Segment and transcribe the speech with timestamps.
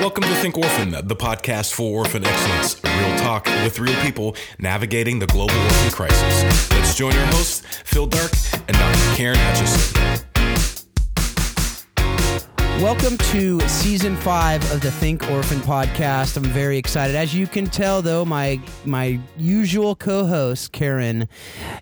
[0.00, 2.80] Welcome to Think Orphan, the podcast for orphan excellence.
[2.84, 6.70] Real talk with real people navigating the global orphan crisis.
[6.70, 8.30] Let's join our hosts, Phil Dark
[8.68, 9.16] and Dr.
[9.16, 10.27] Karen Hutchison.
[12.80, 16.36] Welcome to season five of the Think Orphan podcast.
[16.36, 17.16] I'm very excited.
[17.16, 21.28] As you can tell, though, my my usual co-host Karen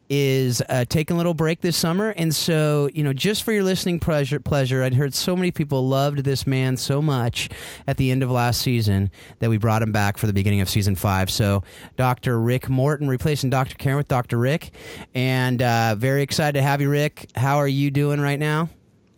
[0.08, 3.62] is uh, taking a little break this summer, and so you know, just for your
[3.62, 7.50] listening pleasure, pleasure, I'd heard so many people loved this man so much
[7.86, 10.70] at the end of last season that we brought him back for the beginning of
[10.70, 11.30] season five.
[11.30, 11.62] So,
[11.98, 12.40] Dr.
[12.40, 13.74] Rick Morton replacing Dr.
[13.74, 14.38] Karen with Dr.
[14.38, 14.70] Rick,
[15.14, 17.28] and uh, very excited to have you, Rick.
[17.36, 18.70] How are you doing right now?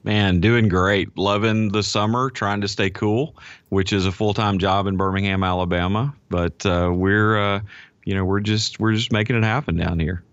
[0.08, 1.18] Man, doing great.
[1.18, 3.36] Loving the summer, trying to stay cool,
[3.68, 6.14] which is a full time job in Birmingham, Alabama.
[6.30, 7.60] But uh, we're, uh,
[8.06, 10.24] you know, we're just we're just making it happen down here.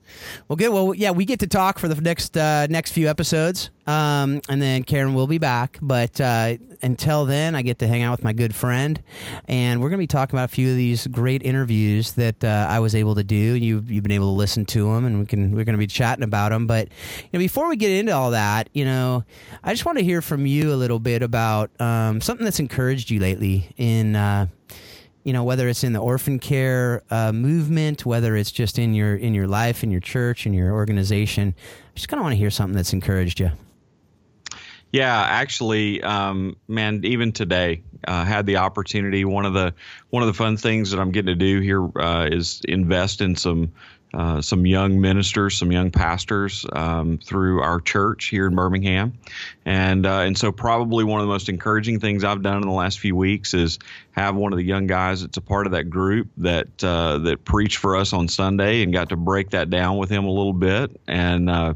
[0.48, 0.70] Well, good.
[0.70, 4.62] Well, yeah, we get to talk for the next uh, next few episodes, um, and
[4.62, 5.80] then Karen will be back.
[5.82, 9.02] But uh, until then, I get to hang out with my good friend,
[9.48, 12.68] and we're going to be talking about a few of these great interviews that uh,
[12.70, 13.36] I was able to do.
[13.36, 15.88] You've you've been able to listen to them, and we can we're going to be
[15.88, 16.68] chatting about them.
[16.68, 16.90] But
[17.22, 19.24] you know, before we get into all that, you know,
[19.64, 23.10] I just want to hear from you a little bit about um, something that's encouraged
[23.10, 24.48] you lately in uh,
[25.26, 29.16] you know whether it's in the orphan care uh, movement whether it's just in your
[29.18, 32.38] in your life in your church in your organization i just kind of want to
[32.38, 33.52] hear something that's encouraged you.
[34.92, 39.74] Yeah actually um, man even today uh, had the opportunity one of the
[40.12, 43.36] one of the fun things that i'm getting to do here uh, is invest in
[43.36, 43.74] some
[44.16, 49.14] uh, some young ministers, some young pastors um, through our church here in Birmingham,
[49.66, 52.74] and uh, and so probably one of the most encouraging things I've done in the
[52.74, 53.78] last few weeks is
[54.12, 57.44] have one of the young guys that's a part of that group that uh, that
[57.44, 60.54] preached for us on Sunday and got to break that down with him a little
[60.54, 61.74] bit and uh,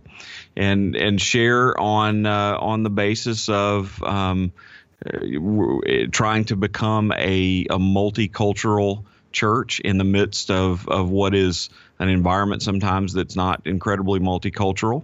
[0.56, 4.02] and and share on uh, on the basis of.
[4.02, 4.54] Um,
[6.12, 12.09] trying to become a, a multicultural church in the midst of, of what is an
[12.09, 15.04] environment sometimes that's not incredibly multicultural.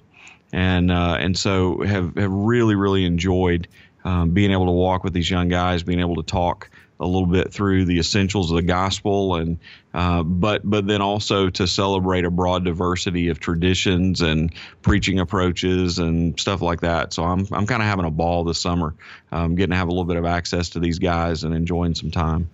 [0.53, 3.67] And, uh, and so have, have really, really enjoyed
[4.05, 6.69] um, being able to walk with these young guys, being able to talk
[6.99, 9.59] a little bit through the essentials of the gospel and
[9.93, 15.99] uh, but but then also to celebrate a broad diversity of traditions and preaching approaches
[15.99, 18.95] and stuff like that so I'm I'm kind of having a ball this summer
[19.31, 22.11] um, getting to have a little bit of access to these guys and enjoying some
[22.11, 22.49] time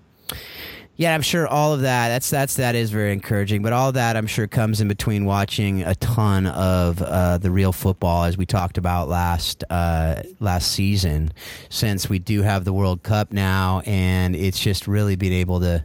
[1.02, 2.10] yeah, I'm sure all of that.
[2.10, 3.64] That's that's that is very encouraging.
[3.64, 7.50] But all of that, I'm sure, comes in between watching a ton of uh, the
[7.50, 11.34] real football, as we talked about last uh, last season.
[11.70, 15.84] Since we do have the World Cup now, and it's just really being able to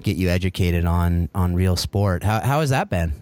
[0.00, 2.22] get you educated on on real sport.
[2.22, 3.14] How how has that been?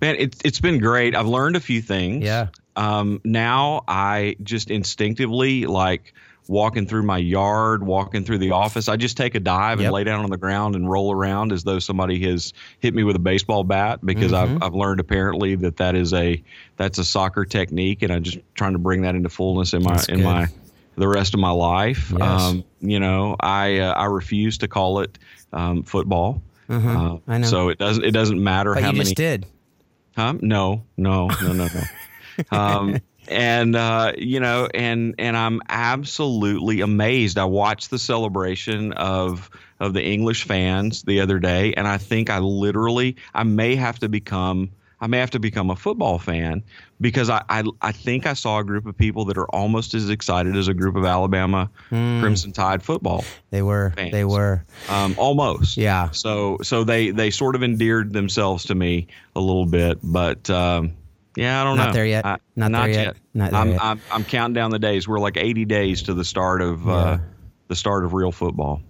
[0.00, 1.14] Man, it's it's been great.
[1.14, 2.24] I've learned a few things.
[2.24, 2.48] Yeah.
[2.74, 6.14] Um, now I just instinctively like
[6.50, 8.88] walking through my yard, walking through the office.
[8.88, 9.86] I just take a dive yep.
[9.86, 13.04] and lay down on the ground and roll around as though somebody has hit me
[13.04, 14.56] with a baseball bat because mm-hmm.
[14.56, 16.42] I've, I've learned apparently that that is a
[16.76, 19.92] that's a soccer technique and I'm just trying to bring that into fullness in my
[19.92, 20.24] that's in good.
[20.24, 20.48] my
[20.96, 22.10] the rest of my life.
[22.10, 22.42] Yes.
[22.42, 25.20] Um, you know, I uh, I refuse to call it
[25.52, 26.42] um, football.
[26.68, 26.96] Mm-hmm.
[26.96, 27.46] Uh, I know.
[27.46, 29.04] So it doesn't it doesn't matter but how you many.
[29.04, 29.46] Just did.
[30.16, 30.34] Huh?
[30.40, 32.50] No, no, no, no, no.
[32.58, 37.38] um, and uh, you know, and and I'm absolutely amazed.
[37.38, 42.28] I watched the celebration of of the English fans the other day, and I think
[42.28, 44.70] I literally I may have to become
[45.00, 46.62] I may have to become a football fan
[47.00, 50.10] because I, I, I think I saw a group of people that are almost as
[50.10, 52.20] excited as a group of Alabama mm.
[52.20, 53.24] Crimson Tide football.
[53.50, 53.92] They were.
[53.96, 54.12] Fans.
[54.12, 54.64] They were.
[54.90, 55.78] Um, almost.
[55.78, 56.10] Yeah.
[56.10, 60.92] So so they they sort of endeared themselves to me a little bit, but um,
[61.36, 61.92] yeah, I don't not know.
[61.92, 62.26] There yet.
[62.26, 63.04] I, not, not there yet.
[63.04, 63.16] yet.
[63.34, 63.80] Not there I'm, yet.
[63.82, 65.06] I'm, I'm counting down the days.
[65.06, 66.96] We're like 80 days to the start of uh, yeah.
[66.96, 67.18] uh,
[67.68, 68.82] the start of real football.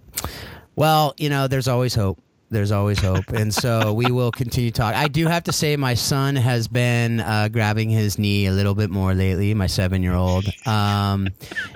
[0.75, 2.19] Well, you know, there's always hope
[2.51, 3.29] there's always hope.
[3.29, 4.93] And so we will continue talk.
[4.93, 8.75] I do have to say, my son has been uh, grabbing his knee a little
[8.75, 10.45] bit more lately, my seven year old.
[10.67, 11.29] Um,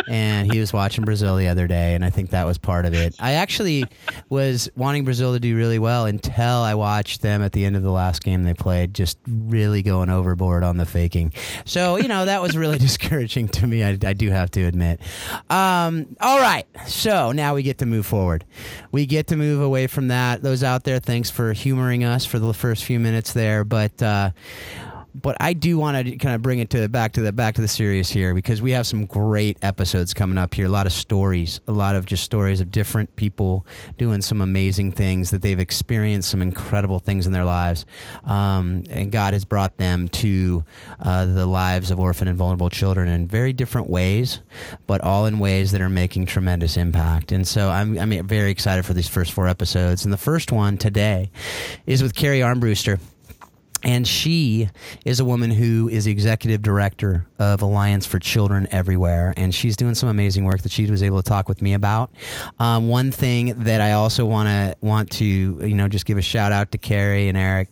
[0.08, 2.94] and he was watching Brazil the other day, and I think that was part of
[2.94, 3.16] it.
[3.20, 3.86] I actually
[4.30, 7.82] was wanting Brazil to do really well until I watched them at the end of
[7.82, 11.32] the last game they played, just really going overboard on the faking.
[11.64, 15.00] So, you know, that was really discouraging to me, I, I do have to admit.
[15.50, 16.66] Um, all right.
[16.86, 18.44] So now we get to move forward.
[18.92, 20.42] We get to move away from that.
[20.44, 23.64] Those out there, thanks for humoring us for the first few minutes there.
[23.64, 24.32] But uh,
[25.22, 27.62] but I do want to kind of bring it to back to the back to
[27.62, 30.66] the serious here because we have some great episodes coming up here.
[30.66, 33.66] A lot of stories, a lot of just stories of different people
[33.98, 37.86] doing some amazing things that they've experienced, some incredible things in their lives,
[38.26, 40.64] um, and God has brought them to
[41.00, 44.42] uh, the lives of orphan and vulnerable children in very different ways,
[44.88, 47.32] but all in ways that are making tremendous impact.
[47.32, 50.04] And so I'm I'm very excited for these first four episodes.
[50.04, 51.32] And the first one today
[51.86, 53.00] is with Cari Armbruster
[53.86, 54.68] and she
[55.06, 59.78] is a woman who is the executive director of Alliance for Children Everywhere, and she's
[59.78, 62.10] doing some amazing work that she was able to talk with me about.
[62.58, 66.24] Um, one thing that I also want to want to you know just give a
[66.24, 67.70] shout out to Cari and Eric,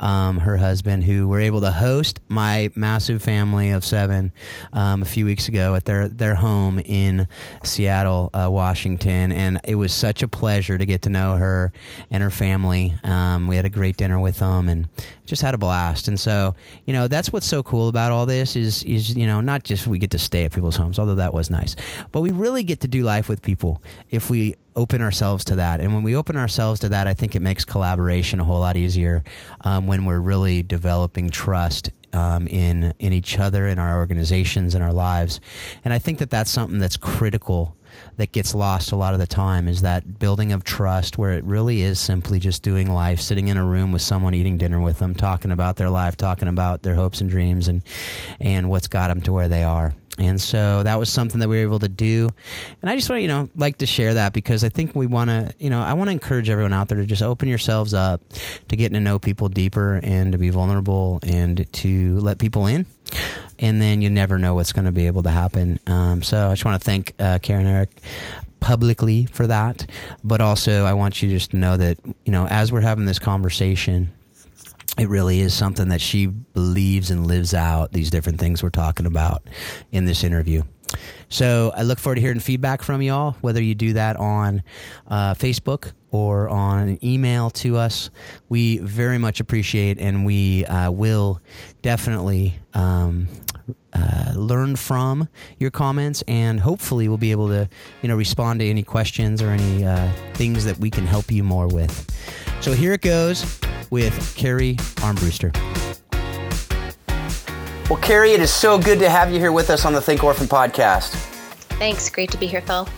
[0.00, 4.32] um, her husband, who were able to host my massive family of seven
[4.72, 7.28] um, a few weeks ago at their their home in
[7.62, 11.72] Seattle, uh, Washington, and it was such a pleasure to get to know her
[12.10, 12.94] and her family.
[13.04, 14.88] Um, we had a great dinner with them and
[15.24, 16.08] just had a blast.
[16.08, 16.54] And so,
[16.84, 19.86] you know, that's what's so cool about all this is is you know not just
[19.86, 21.76] we get to stay at people's homes, although that was nice,
[22.10, 25.80] but we really get to do life with people if we open ourselves to that.
[25.80, 28.76] And when we open ourselves to that, I think it makes collaboration a whole lot
[28.76, 29.22] easier
[29.62, 34.82] um, when we're really developing trust um, in in each other, in our organizations, in
[34.82, 35.40] our lives.
[35.84, 37.76] And I think that that's something that's critical
[38.16, 41.44] that gets lost a lot of the time is that building of trust where it
[41.44, 44.98] really is simply just doing life, sitting in a room with someone, eating dinner with
[44.98, 47.82] them, talking about their life, talking about their hopes and dreams and,
[48.40, 49.94] and what's got them to where they are.
[50.18, 52.28] And so that was something that we were able to do.
[52.82, 55.06] And I just want to, you know, like to share that because I think we
[55.06, 57.94] want to, you know, I want to encourage everyone out there to just open yourselves
[57.94, 58.20] up
[58.68, 62.84] to getting to know people deeper and to be vulnerable and to let people in
[63.62, 65.78] and then you never know what's going to be able to happen.
[65.86, 67.90] Um, so I just want to thank uh, Karen Eric
[68.60, 69.88] publicly for that,
[70.22, 73.18] but also I want you just to know that you know as we're having this
[73.18, 74.12] conversation.
[74.98, 79.06] It really is something that she believes and lives out these different things we're talking
[79.06, 79.42] about
[79.90, 80.64] in this interview.
[81.30, 84.62] So I look forward to hearing feedback from y'all, whether you do that on
[85.08, 88.10] uh, Facebook or on an email to us.
[88.50, 91.40] We very much appreciate and we uh, will
[91.80, 93.28] definitely um,
[93.92, 95.28] uh, learn from
[95.58, 97.68] your comments and hopefully we'll be able to
[98.02, 101.42] you know respond to any questions or any uh, things that we can help you
[101.42, 102.10] more with.
[102.60, 103.60] So here it goes
[103.90, 105.52] with cari armbruster.
[107.88, 110.22] Well cari it is so good to have you here with us on the think
[110.24, 111.10] orphan podcast.
[111.78, 112.08] Thanks.
[112.10, 112.88] Great to be here phil.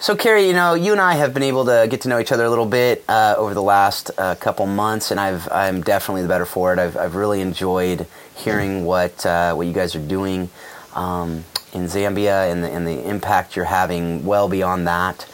[0.00, 2.30] So, Cari, you know, you and I have been able to get to know each
[2.30, 6.22] other a little bit uh, over the last uh, couple months, and I've I'm definitely
[6.22, 6.78] the better for it.
[6.78, 8.06] I've I've really enjoyed
[8.38, 10.48] hearing what uh, what you guys are doing
[10.94, 15.26] um, in Zambia and the and the impact you're having well beyond that.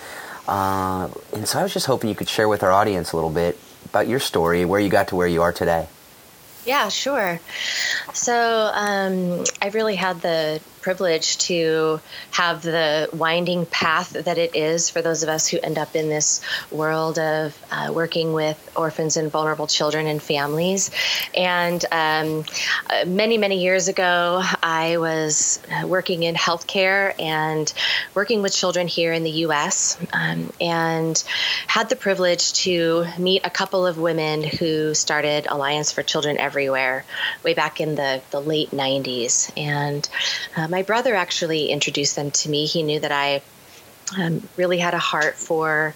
[0.47, 3.31] Uh, and so, I was just hoping you could share with our audience a little
[3.31, 5.87] bit about your story, where you got to where you are today.
[6.67, 7.41] Yeah, sure.
[8.13, 11.99] So um, I really had the privilege to
[12.31, 16.11] have the winding path that it is for those of us who end up in
[16.11, 20.91] this world of uh, working with orphans and vulnerable children and families.
[21.35, 22.45] And um,
[22.91, 27.73] uh, many, many years ago, I was uh, working in healthcare and
[28.15, 29.97] working with children here in the U.S.
[30.13, 31.17] Um, and
[31.67, 37.07] had the privilege to meet a couple of women who started Alliance for Children Everywhere
[37.43, 39.51] way back in the, the late 90s.
[39.57, 40.07] And
[40.57, 42.67] um, my brother actually introduced them to me.
[42.67, 43.43] He knew that I
[44.19, 45.95] um, really had a heart for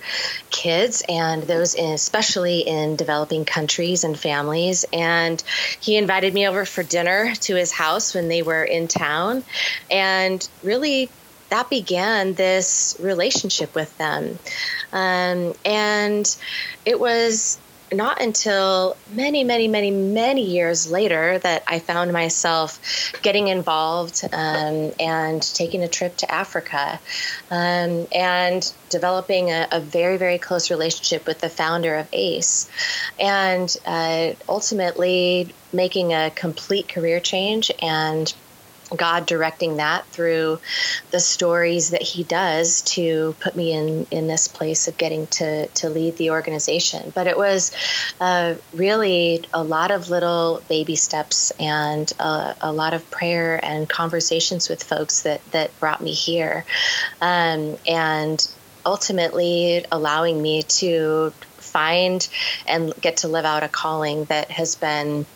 [0.50, 4.84] kids and those in, especially in developing countries and families.
[4.92, 5.42] And
[5.80, 9.42] he invited me over for dinner to his house when they were in town.
[9.90, 11.10] And really,
[11.50, 14.38] that began this relationship with them.
[14.92, 16.36] Um, and
[16.84, 17.58] it was
[17.92, 24.92] not until many, many, many, many years later that I found myself getting involved um,
[25.00, 27.00] and taking a trip to Africa
[27.50, 32.68] um, and developing a, a, very, very close relationship with the founder of ACE
[33.18, 38.32] and uh, ultimately making a complete career change and
[38.96, 40.60] God directing that through
[41.10, 45.66] the stories that He does to put me in in this place of getting to
[45.66, 47.12] to lead the organization.
[47.14, 47.72] But it was
[48.20, 53.88] uh, really a lot of little baby steps and a, a, lot of prayer and
[53.88, 56.64] conversations with folks that that brought me here,
[57.20, 58.48] um, and
[58.86, 62.28] ultimately allowing me to find
[62.66, 65.26] and get to live out a calling that has been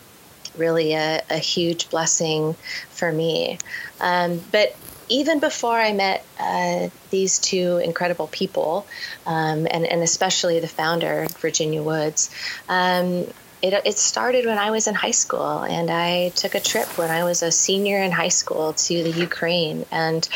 [0.57, 2.55] really a, a huge blessing
[2.89, 3.59] for me.
[3.99, 4.75] Um, but
[5.09, 8.87] even before I met uh, these two incredible people,
[9.25, 12.33] um, and, and especially the founder, Virginia Woods,
[12.69, 13.25] um,
[13.61, 17.09] it, it started when I was in high school, and I took a trip when
[17.09, 20.27] I was a senior in high school to the Ukraine, and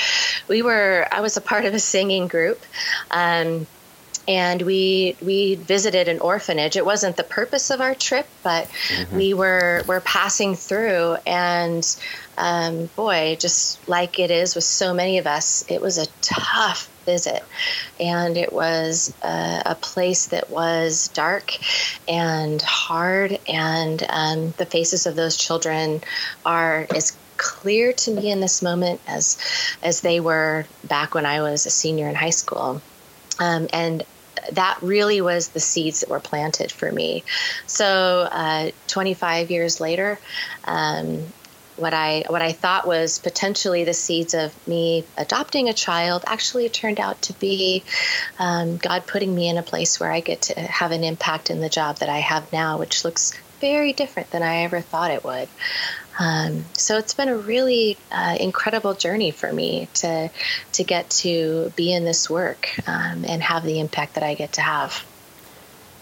[0.48, 2.62] we were I was a part of a singing group.
[3.12, 3.68] Um,
[4.28, 6.76] and we we visited an orphanage.
[6.76, 9.16] It wasn't the purpose of our trip, but mm-hmm.
[9.16, 11.86] we were were passing through, and
[12.38, 16.90] um, boy, just like it is with so many of us, it was a tough
[17.06, 17.44] visit,
[18.00, 21.54] and it was a, a place that was dark
[22.08, 26.02] and hard, and um, the faces of those children
[26.46, 29.38] are as clear to me in this moment as
[29.84, 32.82] as they were back when I was a senior in high school.
[33.40, 34.04] Um, and
[34.52, 37.24] that really was the seeds that were planted for me.
[37.66, 40.20] So, uh, 25 years later,
[40.66, 41.26] um,
[41.78, 46.70] what I what I thought was potentially the seeds of me adopting a child actually
[46.70, 47.84] turned out to be
[48.40, 51.62] um, God putting me in a place where I get to have an impact in
[51.62, 55.24] the job that I have now, which looks very different than I ever thought it
[55.24, 55.48] would.
[56.20, 60.30] Um, so it's been a really uh, incredible journey for me to
[60.74, 64.54] to get to be in this work um, and have the impact that I get
[64.54, 65.06] to have.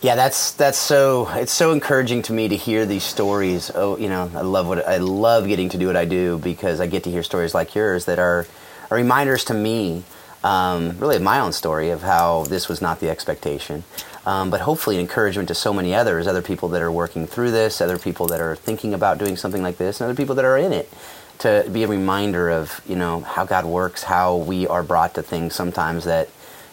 [0.01, 3.72] Yeah, that's that's so it's so encouraging to me to hear these stories.
[3.74, 6.79] Oh, you know, I love what I love getting to do what I do because
[6.79, 8.45] I get to hear stories like yours that are,
[8.91, 10.03] are reminders to me,
[10.45, 13.83] um, really my own story of how this was not the expectation,
[14.27, 17.49] um, but hopefully an encouragement to so many others, other people that are working through
[17.49, 20.45] this, other people that are thinking about doing something like this, and other people that
[20.45, 20.87] are in it,
[21.39, 25.23] to be a reminder of you know how God works, how we are brought to
[25.23, 26.29] things sometimes that,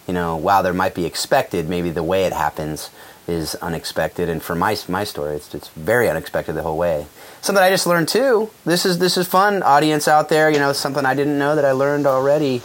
[0.07, 2.91] you know, while there might be expected, maybe the way it happens
[3.27, 4.29] is unexpected.
[4.29, 7.07] And for my my story, it's it's very unexpected the whole way.
[7.41, 8.51] Something I just learned too.
[8.67, 10.51] This is this is fun, audience out there.
[10.51, 12.61] You know, something I didn't know that I learned already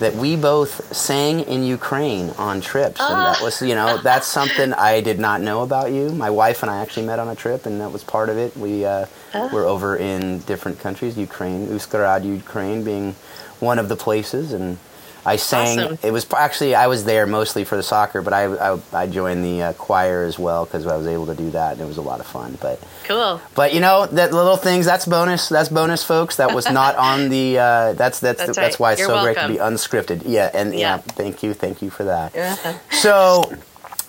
[0.00, 4.72] that we both sang in Ukraine on trips, and that was, you know, that's something
[4.74, 6.10] I did not know about you.
[6.10, 8.56] My wife and I actually met on a trip, and that was part of it.
[8.56, 9.06] We uh,
[9.52, 13.14] were over in different countries, Ukraine, Uzhgorod, Ukraine, being
[13.60, 14.78] one of the places, and
[15.26, 15.78] I sang.
[15.78, 15.98] Awesome.
[16.02, 19.44] It was actually I was there mostly for the soccer, but I I, I joined
[19.44, 21.96] the uh, choir as well because I was able to do that, and it was
[21.96, 22.58] a lot of fun.
[22.60, 23.40] But cool.
[23.54, 24.86] But you know that little things.
[24.86, 25.48] That's bonus.
[25.48, 26.36] That's bonus, folks.
[26.36, 27.58] That was not on the.
[27.58, 28.54] Uh, that's that's that's, the, right.
[28.66, 29.34] that's why it's You're so welcome.
[29.34, 30.22] great to be unscripted.
[30.26, 30.78] Yeah, and yeah.
[30.78, 30.98] yeah.
[30.98, 32.34] thank you, thank you for that.
[32.34, 32.78] Yeah.
[32.90, 33.52] So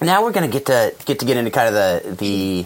[0.01, 2.65] now we're gonna get to get to get into kind of the the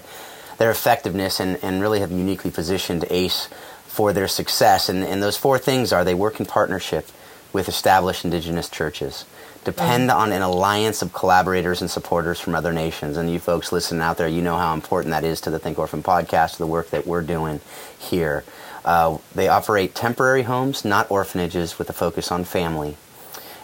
[0.58, 3.48] their effectiveness and, and really have uniquely positioned ACE
[3.86, 4.88] for their success.
[4.88, 7.08] And, and those four things are they work in partnership,
[7.52, 9.24] with established indigenous churches.
[9.64, 13.16] Depend on an alliance of collaborators and supporters from other nations.
[13.16, 15.78] And you folks listening out there, you know how important that is to the Think
[15.78, 17.60] Orphan podcast, the work that we're doing
[17.96, 18.42] here.
[18.84, 22.96] Uh, they operate temporary homes, not orphanages, with a focus on family.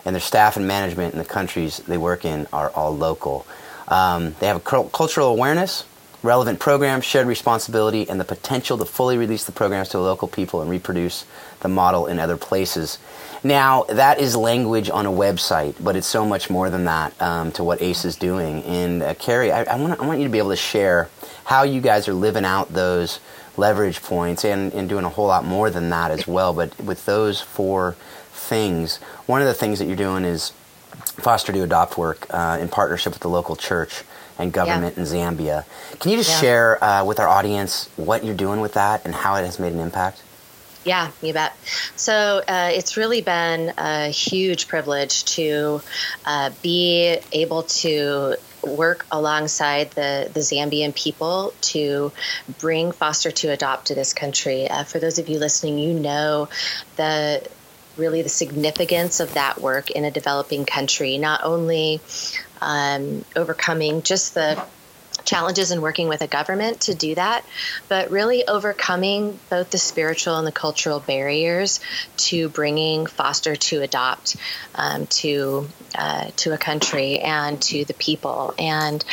[0.04, 3.44] And their staff and management in the countries they work in are all local.
[3.88, 5.84] Um, they have a cultural awareness,
[6.22, 10.60] relevant programs, shared responsibility, and the potential to fully release the programs to local people
[10.60, 11.24] and reproduce
[11.60, 12.98] the model in other places.
[13.44, 17.52] Now, that is language on a website, but it's so much more than that um,
[17.52, 18.62] to what ACE is doing.
[18.64, 21.08] And uh, Cari, I, I, want I want you to be able to share
[21.44, 23.20] how you guys are living out those
[23.56, 26.52] leverage points and, and doing a whole lot more than that as well.
[26.52, 27.96] But with those four
[28.32, 28.96] things,
[29.26, 30.52] one of the things that you're doing is
[31.20, 34.02] foster to adopt work uh, in partnership with the local church
[34.38, 35.02] and government yeah.
[35.02, 35.64] in Zambia.
[35.98, 36.40] Can you just yeah.
[36.40, 39.72] share uh, with our audience what you're doing with that and how it has made
[39.72, 40.22] an impact?
[40.84, 41.52] Yeah, you bet.
[41.96, 45.82] So uh, it's really been a huge privilege to
[46.24, 52.12] uh, be able to work alongside the, the Zambian people to
[52.58, 54.68] bring foster to adopt to this country.
[54.68, 56.48] Uh, for those of you listening, you know
[56.96, 57.46] the
[57.96, 62.00] really the significance of that work in a developing country, not only
[62.60, 64.62] um, overcoming just the
[65.28, 67.44] challenges in working with a government to do that,
[67.88, 71.80] but really overcoming both the spiritual and the cultural barriers
[72.16, 74.36] to bringing foster to adopt
[74.74, 78.54] um, to uh, to a country and to the people.
[78.58, 79.04] And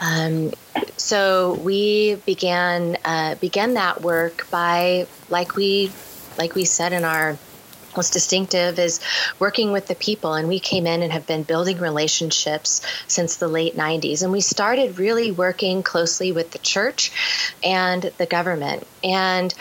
[0.00, 0.52] um,
[0.96, 5.90] so we began uh, began that work by like we
[6.36, 7.38] like we said in our
[7.96, 9.00] what's distinctive is
[9.38, 10.34] working with the people.
[10.34, 14.40] And we came in and have been building relationships since the late 90s and we
[14.40, 17.12] started really working closely with the church
[17.62, 18.86] and the government.
[19.02, 19.54] And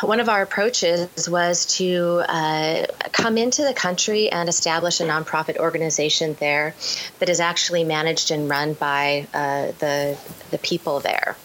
[0.00, 5.56] one of our approaches was to uh, come into the country and establish a nonprofit
[5.56, 6.74] organization there
[7.18, 10.16] that is actually managed and run by uh, the
[10.50, 11.36] the people there.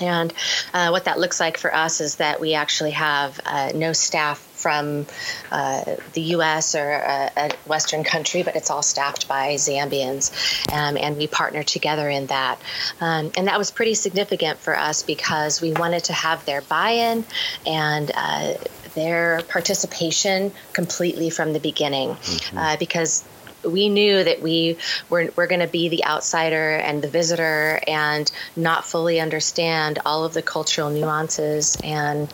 [0.00, 0.32] And
[0.72, 4.46] uh, what that looks like for us is that we actually have uh, no staff
[4.60, 5.06] from
[5.50, 6.74] uh, the U.S.
[6.74, 10.30] or a, a, Western country, but it's all staffed by Zambians,
[10.72, 12.60] um, and we partner together in that.
[13.00, 17.24] Um, and that was pretty significant for us because we wanted to have their buy-in
[17.66, 18.54] and uh,
[18.94, 22.58] their participation completely from the beginning, mm-hmm.
[22.58, 23.24] uh, because
[23.64, 24.76] we knew that we
[25.08, 30.24] were, were going to be the outsider and the visitor and not fully understand all
[30.24, 32.32] of the cultural nuances and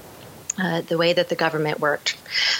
[0.58, 2.16] uh, the way that the government worked.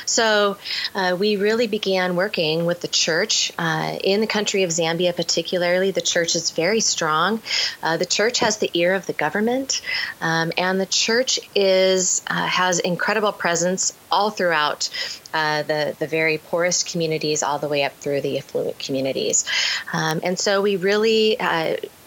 [0.07, 0.59] So
[0.95, 5.91] uh, we really began working with the church uh, in the country of Zambia, particularly.
[5.91, 7.41] The church is very strong.
[7.83, 9.83] Uh, the church has the ear of the government,
[10.21, 14.91] um, and the church is uh, has incredible presence all throughout
[15.35, 19.45] uh, the the very poorest communities, all the way up through the affluent communities.
[19.93, 21.37] Um, and so we really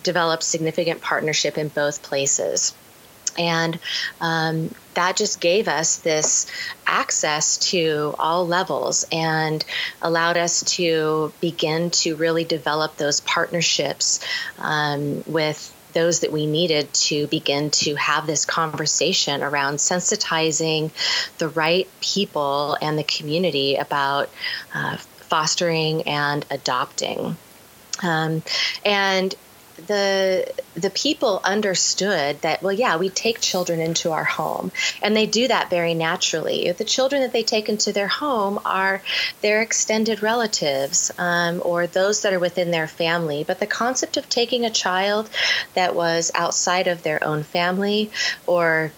[0.03, 2.73] developed significant partnership in both places.
[3.37, 3.79] And
[4.19, 6.45] um, that just gave us this
[6.85, 9.63] access to all levels and
[10.01, 14.19] allowed us to begin to really develop those partnerships
[14.57, 20.91] um, with those that we needed to begin to have this conversation around sensitizing
[21.37, 24.29] the right people and the community about
[24.75, 27.37] uh, fostering and adopting.
[28.03, 28.43] Um,
[28.83, 29.33] and
[29.87, 34.71] the the people understood that well yeah we take children into our home.
[35.01, 36.71] And they do that very naturally.
[36.71, 39.01] The children that they take into their home are
[39.41, 43.43] their extended relatives um, or those that are within their family.
[43.43, 45.29] But the concept of taking a child
[45.73, 48.11] that was outside of their own family
[48.45, 48.91] or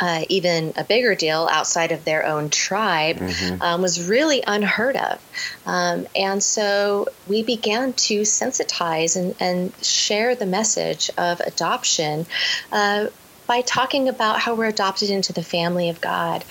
[0.00, 3.62] uh, even a bigger deal outside of their own tribe mm-hmm.
[3.62, 5.20] um, was really unheard of.
[5.66, 12.26] Um, and so we began to sensitize and, and share the message of adoption.
[12.72, 13.08] Uh,
[13.46, 16.44] by talking about how we're adopted into the family of God.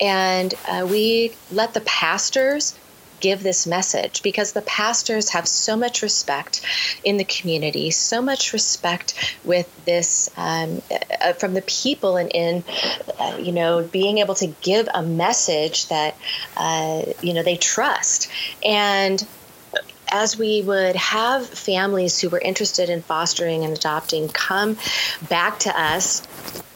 [0.00, 2.74] And uh, we let the pastors
[3.20, 6.60] give this message because the pastors have so much respect
[7.04, 10.82] in the community, so much respect with this um,
[11.20, 12.64] uh, from the people, and in
[13.18, 16.16] uh, you know being able to give a message that
[16.56, 18.28] uh, you know they trust.
[18.64, 19.24] And
[20.10, 24.78] as we would have families who were interested in fostering and adopting come
[25.28, 26.26] back to us,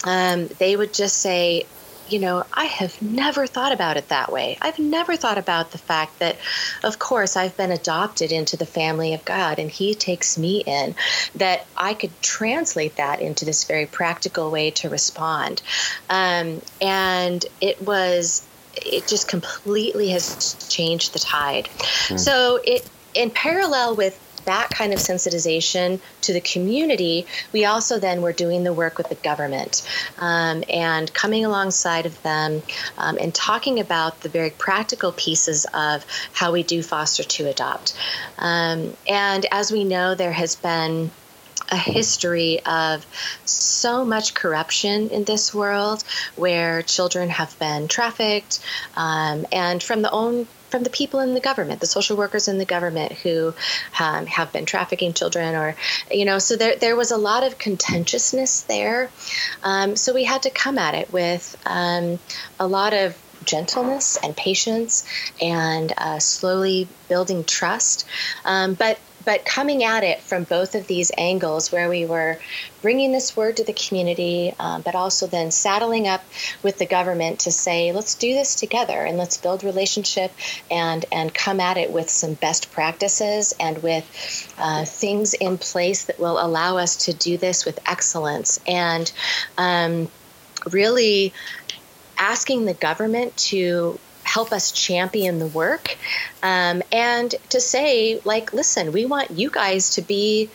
[0.05, 1.66] um, they would just say,
[2.12, 4.59] you know, I have never thought about it that way.
[4.61, 6.37] I've never thought about the fact that,
[6.85, 10.94] of course, I've been adopted into the family of God and He takes me in,
[11.37, 15.62] that I could translate that into this very practical way to respond.
[16.11, 18.46] Um, and it was,
[18.77, 21.68] it just completely has changed the tide.
[22.09, 22.20] Mm.
[22.20, 28.22] So it, in parallel with that kind of sensitization to the community, we also then
[28.22, 29.87] were doing the work with the government
[30.18, 32.62] um, and coming alongside of them
[32.98, 37.96] um, and talking about the very practical pieces of how we do foster to adopt.
[38.38, 41.11] Um, and as we know, there has been
[41.70, 43.07] a history of
[43.44, 46.05] so much corruption in this world
[46.37, 48.61] where children have been trafficked
[48.96, 52.58] um, and from the own from the people in the government, the social workers in
[52.58, 53.54] the government who
[54.00, 55.76] um, have been trafficking children, or
[56.11, 59.11] you know, so there there was a lot of contentiousness there.
[59.62, 62.18] Um, so we had to come at it with um,
[62.58, 65.04] a lot of gentleness and patience
[65.40, 68.06] and uh, slowly building trust.
[68.44, 72.38] Um, but but coming at it from both of these angles where we were
[72.80, 76.24] bringing this word to the community um, but also then saddling up
[76.62, 80.32] with the government to say let's do this together and let's build relationship
[80.70, 86.04] and and come at it with some best practices and with uh, things in place
[86.04, 88.61] that will allow us to do this with excellence.
[88.66, 89.11] And
[89.58, 90.11] um,
[90.70, 91.32] really
[92.18, 93.98] asking the government to
[94.33, 95.99] help us champion the work
[96.42, 100.49] um, and to say like listen we want you guys to be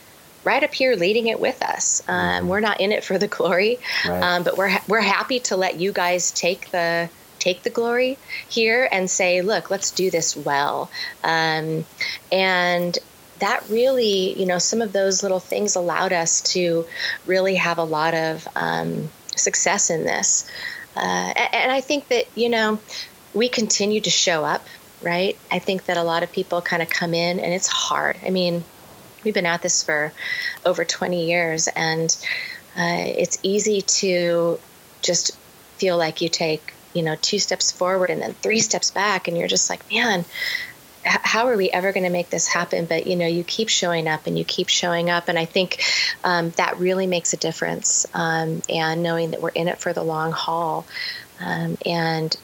[0.44, 2.48] right up here leading it with us um, mm-hmm.
[2.48, 4.24] we're not in it for the glory right.
[4.24, 8.18] um, but we're, we're happy to let you guys take the take the glory
[8.50, 10.90] here and say look let's do this well
[11.24, 11.86] um,
[12.32, 12.98] and
[13.38, 16.84] that really you know some of those little things allowed us to
[17.28, 20.50] really have a lot of um, success in this
[20.96, 22.80] uh, and I think that, you know,
[23.34, 24.66] we continue to show up,
[25.02, 25.38] right?
[25.52, 28.18] I think that a lot of people kind of come in and it's hard.
[28.26, 28.64] I mean,
[29.24, 30.14] we've been at this for
[30.66, 32.16] over 20 years and
[32.78, 34.60] uh, it's easy to
[35.02, 35.38] just
[35.78, 39.38] feel like you take you know two steps forward and then three steps back and
[39.38, 40.26] you're just like man
[41.08, 42.86] how are we ever going to make this happen?
[42.86, 45.82] But you know, you keep showing up and you keep showing up, and I think
[46.24, 48.06] um, that really makes a difference.
[48.14, 50.86] Um, and knowing that we're in it for the long haul,
[51.40, 52.36] um, and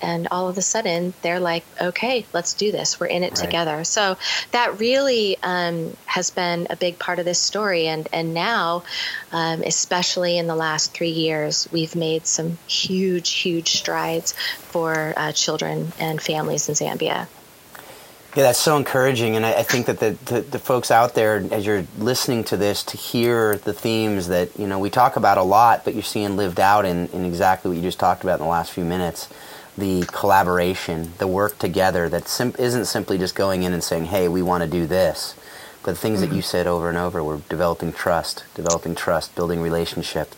[0.00, 2.98] and all of a sudden they're like, okay, let's do this.
[3.00, 3.36] We're in it right.
[3.36, 3.84] together.
[3.84, 4.16] So
[4.52, 7.86] that really um, has been a big part of this story.
[7.86, 8.84] And and now,
[9.32, 15.32] um, especially in the last three years, we've made some huge, huge strides for uh,
[15.32, 17.26] children and families in Zambia.
[18.36, 21.42] Yeah, that's so encouraging, and I, I think that the, the, the folks out there,
[21.50, 25.38] as you're listening to this, to hear the themes that you know we talk about
[25.38, 28.38] a lot, but you're seeing lived out in, in exactly what you just talked about
[28.38, 29.28] in the last few minutes,
[29.78, 34.28] the collaboration, the work together that sim- isn't simply just going in and saying, "Hey,
[34.28, 35.34] we want to do this,"
[35.82, 36.30] but the things mm-hmm.
[36.30, 40.34] that you said over and over, we're developing trust, developing trust, building relationship,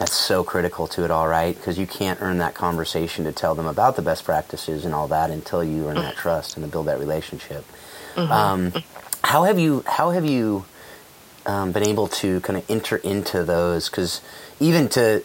[0.00, 1.54] that's so critical to it all, right?
[1.54, 5.06] Because you can't earn that conversation to tell them about the best practices and all
[5.08, 7.66] that until you earn that trust and to build that relationship.
[8.14, 8.32] Mm-hmm.
[8.32, 8.72] Um,
[9.22, 10.64] how have you how have you
[11.44, 13.90] um, been able to kind of enter into those?
[13.90, 14.22] Because
[14.58, 15.22] even to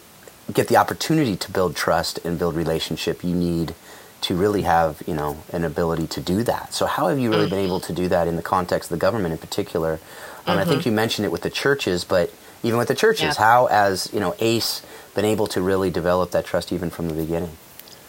[0.52, 3.74] get the opportunity to build trust and build relationship, you need
[4.22, 6.72] to really have you know an ability to do that.
[6.72, 9.00] So how have you really been able to do that in the context of the
[9.00, 9.92] government in particular?
[9.92, 10.50] Um, mm-hmm.
[10.50, 10.88] I think mm-hmm.
[10.90, 12.32] you mentioned it with the churches, but
[12.62, 13.36] even with the churches.
[13.38, 13.44] Yeah.
[13.44, 14.82] How, has you know, ACE
[15.14, 17.56] been able to really develop that trust even from the beginning?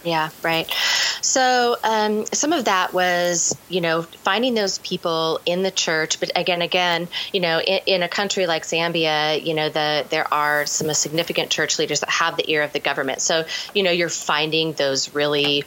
[0.07, 0.73] Yeah, right.
[1.21, 6.21] So um, some of that was, you know, finding those people in the church.
[6.21, 10.33] But again, again, you know, in, in, a country like Zambia, you know, the there
[10.33, 13.19] are some significant church leaders that have the ear of the government.
[13.19, 13.43] So,
[13.75, 15.65] you know, you're finding those really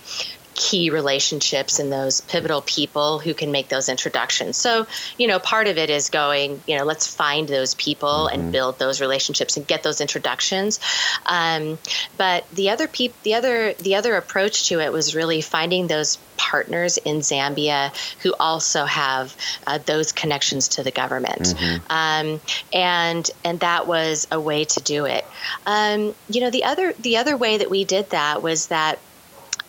[0.54, 4.56] key relationships and those pivotal people who can make those introductions.
[4.56, 4.86] So,
[5.18, 8.40] you know, part of it is going, you know, let's find those people mm-hmm.
[8.40, 10.80] and build those relationships and get those introductions.
[11.26, 11.78] Um,
[12.16, 16.18] but the other peop- the other the other approach to it was really finding those
[16.36, 19.36] partners in Zambia who also have
[19.66, 21.92] uh, those connections to the government, mm-hmm.
[21.92, 22.40] um,
[22.72, 25.24] and and that was a way to do it.
[25.66, 28.98] Um, you know, the other the other way that we did that was that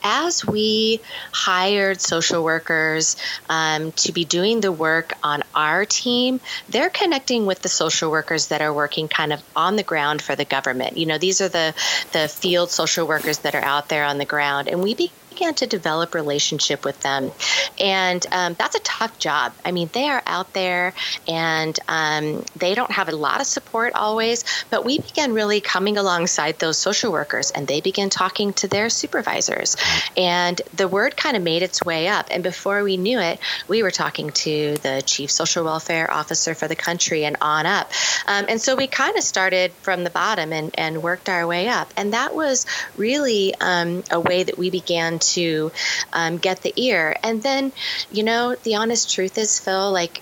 [0.04, 1.00] as we
[1.32, 3.18] hired social workers
[3.50, 8.48] um, to be doing the work on our team, they're connecting with the social workers
[8.48, 10.98] that are working kind of on the ground for the government.
[10.98, 11.74] You know, these are the
[12.14, 15.12] the field social workers that are out there on the ground, and we be,
[15.42, 17.32] began to develop relationship with them.
[17.80, 19.54] And um, that's a tough job.
[19.66, 20.94] I mean they are out there
[21.28, 25.98] and um, they don't have a lot of support always but we began really coming
[25.98, 29.78] alongside those social workers and they began talking to their supervisors.
[30.16, 32.28] And the word kind of made its way up.
[32.30, 36.68] And before we knew it we were talking to the chief social welfare officer for
[36.68, 37.92] the country and on up.
[38.28, 41.68] Um, and so we kind of started from the bottom and, and worked our way
[41.68, 41.92] up.
[41.98, 45.72] And that was really um, a way that we began to
[46.13, 47.15] um, get the ear.
[47.24, 47.72] And then,
[48.12, 50.22] you know, the honest truth is, Phil, like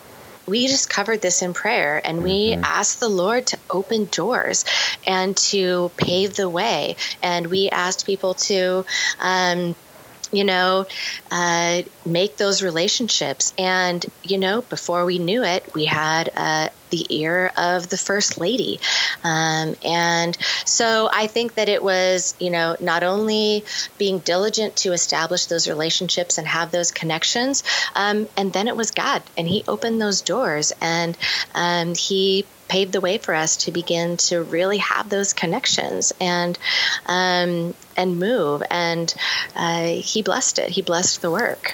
[0.50, 2.64] we just covered this in prayer and we mm-hmm.
[2.64, 4.66] asked the Lord to open doors
[5.06, 6.96] and to pave the way.
[7.22, 8.86] And we asked people to,
[9.20, 9.76] um,
[10.32, 10.86] you know,
[11.32, 13.54] uh, make those relationships.
[13.58, 18.40] And, you know, before we knew it, we had uh, the ear of the first
[18.40, 18.80] lady.
[19.24, 23.66] Um, and so I think that it was, you know, not only
[23.98, 27.64] being diligent to establish those relationships and have those connections,
[27.96, 31.18] um, and then it was God, and He opened those doors and
[31.54, 36.58] um, He paved the way for us to begin to really have those connections and
[37.06, 38.64] um, and move.
[38.70, 39.14] And
[39.56, 40.70] uh, he blessed it.
[40.70, 41.74] He blessed the work.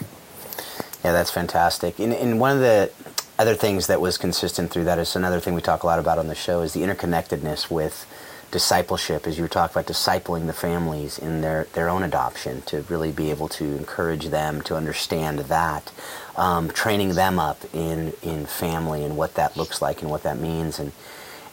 [1.04, 2.00] Yeah, that's fantastic.
[2.00, 2.92] And, and one of the
[3.38, 6.18] other things that was consistent through that is another thing we talk a lot about
[6.18, 8.08] on the show is the interconnectedness with
[8.52, 12.82] discipleship as you were talking about discipling the families in their, their own adoption to
[12.84, 15.92] really be able to encourage them to understand that
[16.38, 20.38] um, training them up in in family and what that looks like and what that
[20.38, 20.92] means and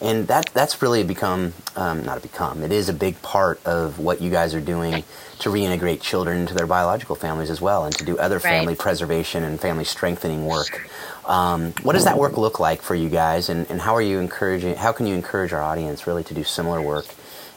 [0.01, 3.99] and that that's really become um, not a become it is a big part of
[3.99, 5.05] what you guys are doing
[5.39, 8.79] to reintegrate children into their biological families as well and to do other family right.
[8.79, 10.89] preservation and family strengthening work
[11.25, 14.19] um, what does that work look like for you guys and, and how are you
[14.19, 17.07] encouraging how can you encourage our audience really to do similar work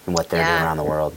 [0.08, 0.58] in what they're yeah.
[0.58, 1.16] doing around the world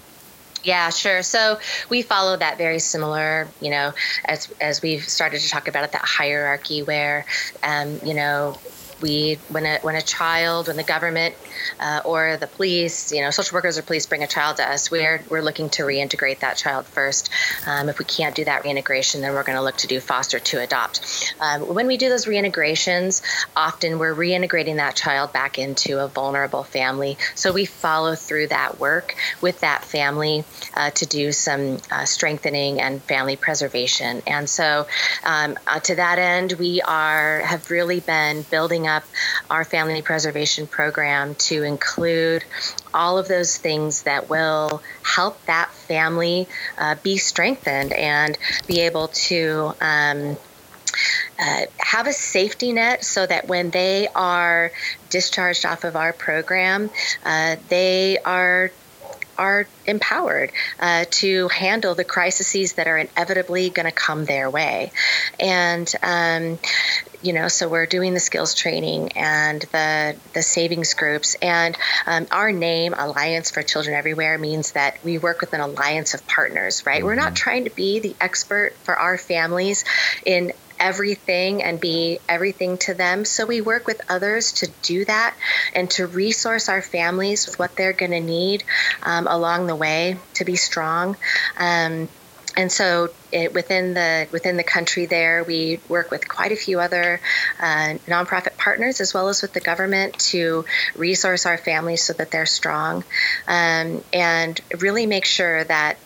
[0.65, 1.23] yeah, sure.
[1.23, 1.59] So
[1.89, 3.93] we follow that very similar, you know,
[4.25, 7.27] as as we've started to talk about it, that hierarchy where,
[7.63, 8.59] um, you know,
[9.01, 11.35] we when a when a child when the government
[11.81, 14.91] uh, or the police you know social workers or police bring a child to us
[14.91, 17.31] we're we're looking to reintegrate that child first.
[17.67, 20.39] Um, if we can't do that reintegration then we're going to look to do foster
[20.39, 21.35] to adopt.
[21.41, 23.23] Um, when we do those reintegrations
[23.57, 27.17] often we're reintegrating that child back into a vulnerable family.
[27.35, 30.45] So we follow through that work with that family
[30.75, 34.23] uh, to do some uh, strengthening and family preservation.
[34.27, 34.87] And so
[35.25, 39.05] um, uh, to that end we are have really been building up
[39.51, 42.45] our family preservation program to include
[42.93, 49.09] all of those things that will help that family uh, be strengthened and be able
[49.09, 49.75] to.
[49.81, 50.37] Um,
[51.39, 54.73] uh, have a safety net so that when they are
[55.11, 56.91] discharged off of our program,
[57.25, 58.73] uh, they are
[59.39, 64.93] are empowered uh, to handle the crises that are inevitably going to come their way.
[65.39, 66.59] And um,
[67.23, 72.27] you know, so we're doing the skills training and the the savings groups, and um,
[72.31, 76.85] our name Alliance for Children Everywhere means that we work with an alliance of partners.
[76.87, 76.99] Right?
[76.99, 77.07] Mm-hmm.
[77.07, 77.35] We're not mm-hmm.
[77.35, 79.85] trying to be the expert for our families
[80.25, 83.25] in everything and be everything to them.
[83.25, 85.37] So we work with others to do that
[85.75, 88.65] and to resource our families with what they're going to need
[89.03, 91.17] um, along the way to be strong.
[91.59, 92.09] Um,
[92.57, 96.81] and so it, within the within the country there we work with quite a few
[96.81, 97.21] other
[97.61, 100.65] uh, nonprofit partners as well as with the government to
[100.97, 103.05] resource our families so that they're strong
[103.47, 105.99] um, and really make sure that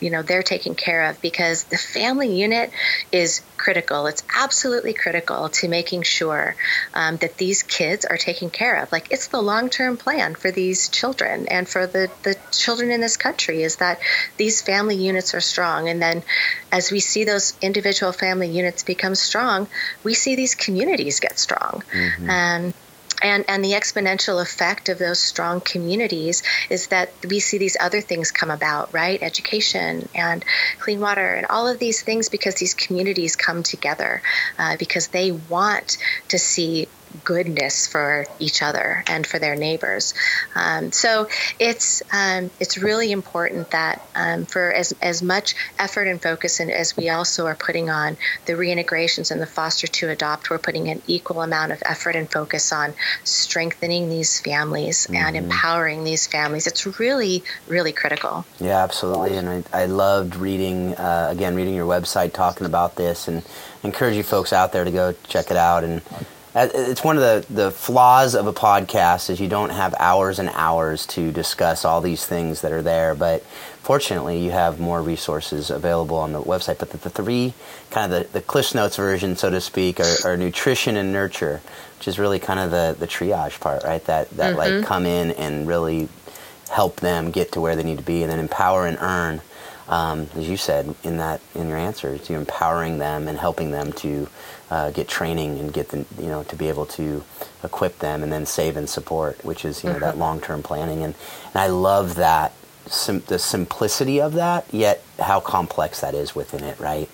[0.00, 2.70] you know they're taken care of because the family unit
[3.12, 4.06] is critical.
[4.06, 6.54] It's absolutely critical to making sure
[6.92, 8.92] um, that these kids are taken care of.
[8.92, 13.16] Like it's the long-term plan for these children and for the, the children in this
[13.16, 14.00] country is that
[14.36, 15.88] these family units are strong.
[15.88, 16.22] And then
[16.70, 19.68] as we see those individual family units become strong
[20.02, 21.82] we see these communities get strong.
[21.92, 22.30] Mm-hmm.
[22.30, 22.74] and
[23.22, 28.00] and and the exponential effect of those strong communities is that we see these other
[28.00, 29.22] things come about right?
[29.22, 30.44] Education and
[30.78, 34.22] clean water and all of these things because these communities come together
[34.58, 35.98] uh, because they want
[36.28, 36.88] to see
[37.22, 40.14] goodness for each other and for their neighbors.
[40.54, 46.20] Um, so it's um, it's really important that um, for as as much effort and
[46.20, 50.50] focus and as we also are putting on the reintegrations and the foster to adopt,
[50.50, 55.16] we're putting an equal amount of effort and focus on strengthening these families mm-hmm.
[55.16, 56.66] and empowering these families.
[56.66, 58.44] It's really really critical.
[58.60, 59.36] Yeah, absolutely.
[59.36, 63.44] And I, I loved reading uh, again reading your website talking about this and
[63.82, 66.02] encourage you folks out there to go check it out and
[66.54, 70.48] it's one of the, the flaws of a podcast is you don't have hours and
[70.50, 73.14] hours to discuss all these things that are there.
[73.14, 73.42] But
[73.82, 76.78] fortunately you have more resources available on the website.
[76.78, 77.54] But the, the three
[77.90, 81.60] kind of the, the cliff notes version so to speak are, are, nutrition and nurture
[81.98, 84.04] which is really kind of the, the triage part right?
[84.04, 84.76] That, that mm-hmm.
[84.76, 86.08] like come in and really
[86.70, 89.40] help them get to where they need to be and then empower and earn
[89.88, 93.92] um, as you said in that in your answer, you're empowering them and helping them
[93.94, 94.28] to
[94.70, 97.22] uh, get training and get them, you know, to be able to
[97.62, 100.04] equip them and then save and support, which is you know mm-hmm.
[100.04, 101.02] that long term planning.
[101.02, 101.14] And,
[101.52, 102.52] and I love that
[102.86, 107.08] sim- the simplicity of that, yet how complex that is within it, right?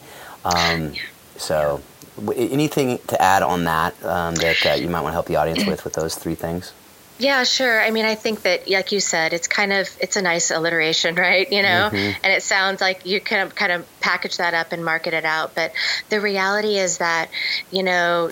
[0.45, 0.95] Um,
[1.37, 1.83] so,
[2.17, 5.37] w- anything to add on that um, that uh, you might want to help the
[5.37, 6.73] audience with with those three things?
[7.21, 7.81] Yeah, sure.
[7.81, 11.15] I mean, I think that, like you said, it's kind of it's a nice alliteration,
[11.27, 11.51] right?
[11.51, 12.21] You know, mm-hmm.
[12.25, 15.25] and it sounds like you kind of kind of package that up and market it
[15.25, 15.55] out.
[15.55, 15.73] But
[16.09, 17.31] the reality is that,
[17.71, 18.31] you know,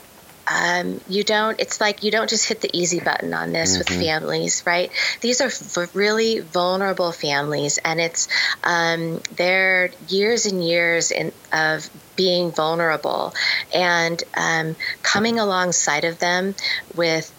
[0.51, 3.79] um, you don't it's like you don't just hit the easy button on this mm-hmm.
[3.81, 8.29] with families right these are v- really vulnerable families and it's
[8.65, 13.35] um, they're years and years in, of being vulnerable
[13.75, 16.55] and um, coming alongside of them
[16.95, 17.33] with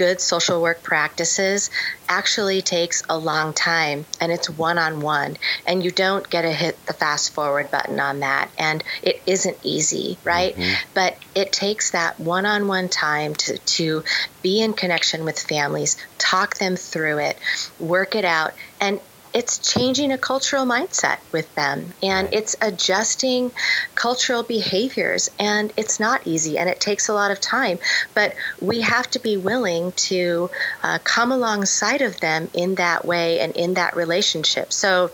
[0.00, 1.68] good social work practices
[2.08, 5.36] actually takes a long time and it's one on one.
[5.66, 8.50] And you don't get to hit the fast forward button on that.
[8.58, 10.56] And it isn't easy, right?
[10.56, 10.72] Mm-hmm.
[10.94, 14.02] But it takes that one on one time to, to
[14.40, 17.38] be in connection with families, talk them through it,
[17.78, 18.54] work it out.
[18.80, 19.00] And
[19.32, 23.52] it's changing a cultural mindset with them and it's adjusting
[23.94, 27.78] cultural behaviors and it's not easy and it takes a lot of time
[28.14, 30.50] but we have to be willing to
[30.82, 34.72] uh, come alongside of them in that way and in that relationship.
[34.72, 35.10] So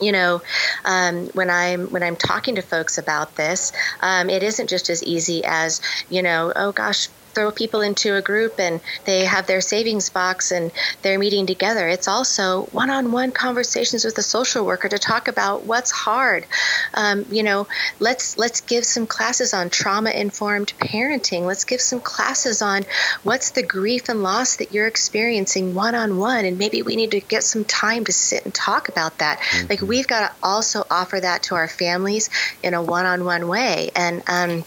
[0.00, 0.40] you know,
[0.86, 3.70] um, when I'm when I'm talking to folks about this,
[4.00, 8.22] um, it isn't just as easy as you know, oh gosh, throw people into a
[8.22, 10.70] group and they have their savings box and
[11.02, 11.88] they're meeting together.
[11.88, 16.46] It's also one on one conversations with a social worker to talk about what's hard.
[16.94, 21.46] Um, you know, let's let's give some classes on trauma informed parenting.
[21.46, 22.84] Let's give some classes on
[23.22, 26.44] what's the grief and loss that you're experiencing one on one.
[26.44, 29.38] And maybe we need to get some time to sit and talk about that.
[29.40, 29.66] Mm-hmm.
[29.70, 32.30] Like we've got to also offer that to our families
[32.62, 33.90] in a one on one way.
[33.94, 34.64] And um,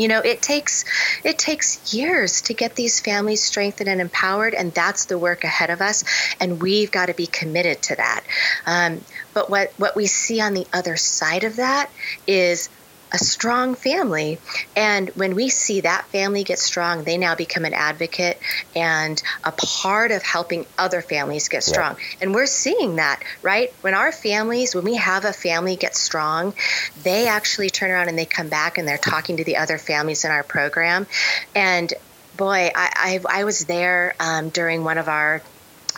[0.00, 0.84] you know it takes
[1.24, 5.70] it takes years to get these families strengthened and empowered and that's the work ahead
[5.70, 6.04] of us
[6.40, 8.24] and we've got to be committed to that.
[8.66, 9.00] Um,
[9.34, 11.90] but what what we see on the other side of that
[12.26, 12.68] is
[13.12, 14.38] a strong family.
[14.76, 18.38] And when we see that family get strong, they now become an advocate
[18.74, 21.96] and a part of helping other families get strong.
[21.96, 22.18] Yeah.
[22.22, 23.72] And we're seeing that, right?
[23.80, 26.54] When our families, when we have a family get strong,
[27.02, 30.24] they actually turn around and they come back and they're talking to the other families
[30.24, 31.06] in our program.
[31.54, 31.92] And
[32.36, 35.42] boy, I, I, I was there um, during one of our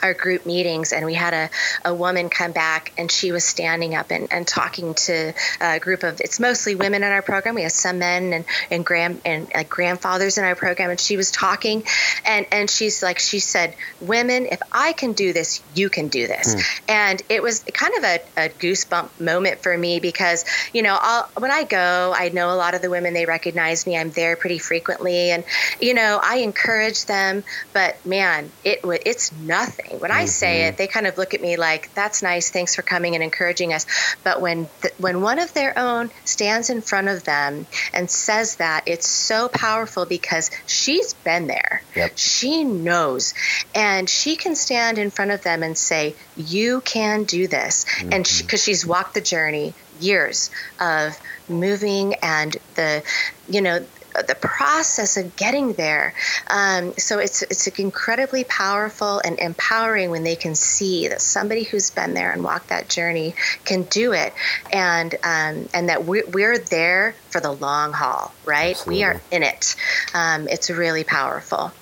[0.03, 1.51] our group meetings, and we had a,
[1.85, 6.03] a woman come back, and she was standing up and, and talking to a group
[6.03, 7.55] of it's mostly women in our program.
[7.55, 11.17] We have some men and and grand and uh, grandfathers in our program, and she
[11.17, 11.85] was talking,
[12.25, 16.27] and and she's like she said, "Women, if I can do this, you can do
[16.27, 16.81] this." Mm.
[16.89, 21.29] And it was kind of a, a goosebump moment for me because you know I'll,
[21.39, 23.97] when I go, I know a lot of the women they recognize me.
[23.97, 25.45] I'm there pretty frequently, and
[25.81, 30.21] you know I encourage them, but man, it it's nothing when mm-hmm.
[30.21, 32.51] I say it, they kind of look at me like, "That's nice.
[32.51, 33.87] Thanks for coming and encouraging us."
[34.25, 38.57] But when th- when one of their own stands in front of them and says
[38.57, 41.83] that, it's so powerful because she's been there.
[41.95, 42.13] Yep.
[42.17, 43.35] She knows,
[43.75, 48.13] and she can stand in front of them and say, "You can do this," mm-hmm.
[48.13, 50.51] and because she, she's walked the journey years
[50.81, 53.03] of moving and the
[53.49, 53.85] you know
[54.27, 56.15] the process of getting there.
[56.49, 61.91] Um, so it's it's incredibly powerful and empowering when they can see that somebody who's
[61.91, 64.33] been there and walked that journey can do it,
[64.73, 68.73] and um, and that we're, we're there for the long haul, right?
[68.73, 68.97] Absolutely.
[68.97, 69.77] We are in it.
[70.15, 71.73] Um, it's really powerful.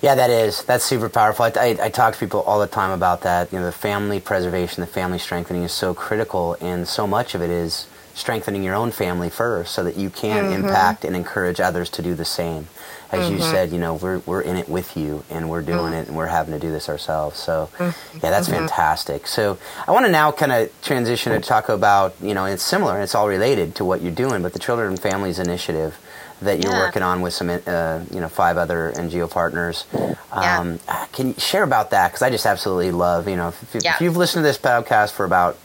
[0.00, 0.62] Yeah, that is.
[0.62, 1.46] That's super powerful.
[1.46, 3.52] I, I, I, talk to people all the time about that.
[3.52, 7.42] You know, the family preservation, the family strengthening is so critical, and so much of
[7.42, 10.64] it is strengthening your own family first so that you can mm-hmm.
[10.64, 12.66] impact and encourage others to do the same.
[13.10, 13.36] As mm-hmm.
[13.36, 15.94] you said, you know, we're, we're in it with you and we're doing mm-hmm.
[15.94, 17.38] it and we're having to do this ourselves.
[17.38, 18.18] So, mm-hmm.
[18.18, 18.66] yeah, that's mm-hmm.
[18.66, 19.26] fantastic.
[19.26, 22.94] So, I want to now kind of transition to talk about, you know, it's similar
[22.94, 25.98] and it's all related to what you're doing, but the Children and Families Initiative
[26.42, 26.80] that you're yeah.
[26.80, 29.86] working on with some, uh, you know, five other NGO partners.
[30.30, 31.06] Um, yeah.
[31.12, 32.08] Can you share about that?
[32.08, 33.94] Because I just absolutely love, you know, if, yeah.
[33.94, 35.58] if, you've listened to this podcast for about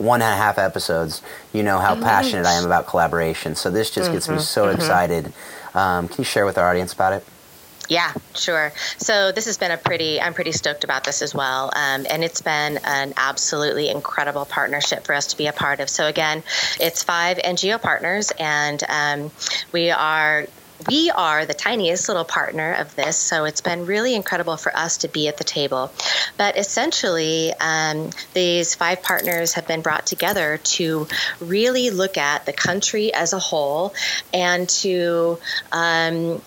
[0.00, 3.54] one and a half episodes, you know how passionate I am about collaboration.
[3.54, 4.76] So this just gets mm-hmm, me so mm-hmm.
[4.76, 5.32] excited.
[5.74, 7.24] Um, can you share with our audience about it?
[7.90, 8.72] Yeah, sure.
[8.98, 11.72] So this has been a pretty, I'm pretty stoked about this as well.
[11.74, 15.90] Um, and it's been an absolutely incredible partnership for us to be a part of.
[15.90, 16.44] So again,
[16.78, 19.32] it's five NGO partners, and um,
[19.72, 20.46] we are
[20.88, 24.98] we are the tiniest little partner of this, so it's been really incredible for us
[24.98, 25.92] to be at the table.
[26.36, 31.06] But essentially, um, these five partners have been brought together to
[31.40, 33.94] really look at the country as a whole
[34.32, 35.38] and to
[35.72, 36.40] um,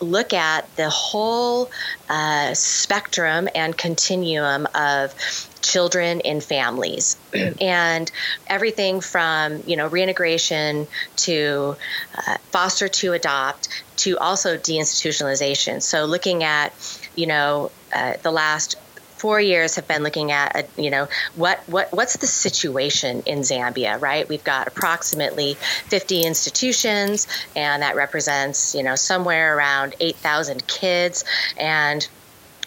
[0.00, 1.70] look at the whole
[2.08, 5.14] uh, spectrum and continuum of
[5.62, 7.16] children in families.
[7.60, 8.10] And
[8.46, 11.76] everything from you know reintegration to
[12.16, 15.82] uh, foster to adopt to also deinstitutionalization.
[15.82, 16.72] So looking at
[17.14, 18.76] you know uh, the last
[19.18, 23.22] four years have been looking at, a, uh, you know, what, what what's the situation
[23.26, 24.28] in Zambia, right?
[24.28, 31.24] We've got approximately 50 institutions, and that represents, you know, somewhere around 8,000 kids,
[31.56, 32.06] and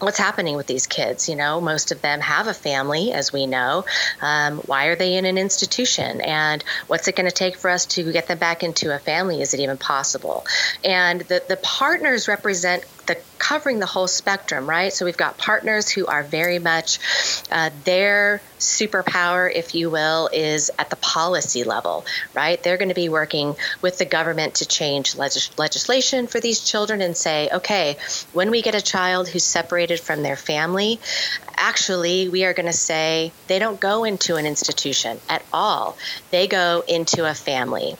[0.02, 1.30] what's happening with these kids.
[1.30, 3.86] You know, most of them have a family, as we know.
[4.22, 6.22] Um, why are they in an institution?
[6.22, 9.42] And what's it going to take for us to get them back into a family?
[9.42, 10.46] Is it even possible?
[10.84, 14.94] And the, the partners represent the covering the whole spectrum, right?
[14.94, 17.00] So we've got partners who are very much
[17.52, 22.62] uh, their superpower, if you will, is at the policy level, right?
[22.62, 27.02] They're going to be working with the government to change legis- legislation for these children
[27.02, 27.98] and say, okay,
[28.34, 31.00] when we get a child who's separated from their family,
[31.58, 35.98] actually, we are going to say they don't go into an institution at all,
[36.30, 37.98] they go into a family.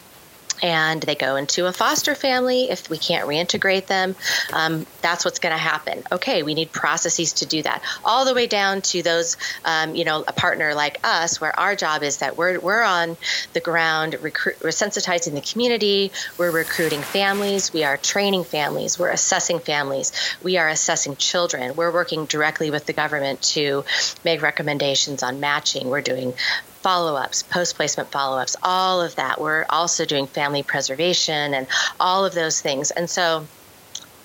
[0.62, 2.70] And they go into a foster family.
[2.70, 4.16] If we can't reintegrate them,
[4.54, 6.04] um, that's what's going to happen.
[6.12, 7.82] Okay, we need processes to do that.
[8.06, 11.76] All the way down to those, um, you know, a partner like us, where our
[11.76, 13.18] job is that we're we're on
[13.54, 19.10] the ground, recruit, we're sensitizing the community, we're recruiting families, we are training families, we're
[19.10, 20.12] assessing families,
[20.44, 23.84] we are assessing children, we're working directly with the government to
[24.24, 25.88] make recommendations on matching.
[25.88, 26.34] We're doing
[26.82, 29.40] follow ups, post placement follow ups, all of that.
[29.40, 31.68] We're also doing family preservation and
[32.00, 32.92] all of those things.
[32.92, 33.46] And so,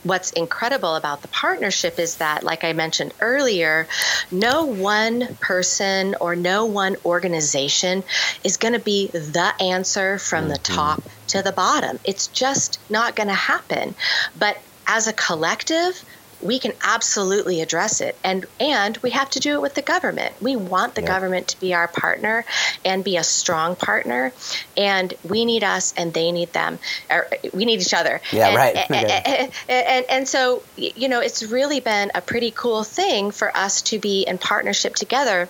[0.02, 3.88] what's incredible about the partnership is that, like I mentioned earlier,
[4.30, 8.04] no one person or no one organization
[8.44, 10.52] is going to be the answer from mm-hmm.
[10.52, 11.98] the top to the bottom.
[12.04, 13.94] It's just not going to happen.
[14.38, 16.02] But as a collective,
[16.42, 18.16] we can absolutely address it.
[18.22, 20.34] And and we have to do it with the government.
[20.40, 22.44] We want the government to be our partner
[22.84, 24.32] and be a strong partner.
[24.76, 26.78] And we need us and they need them
[27.10, 28.20] or we need each other.
[28.32, 28.76] Yeah and, right.
[28.76, 33.56] and, and, and, and so you know it's really been a pretty cool thing for
[33.56, 35.48] us to be in partnership together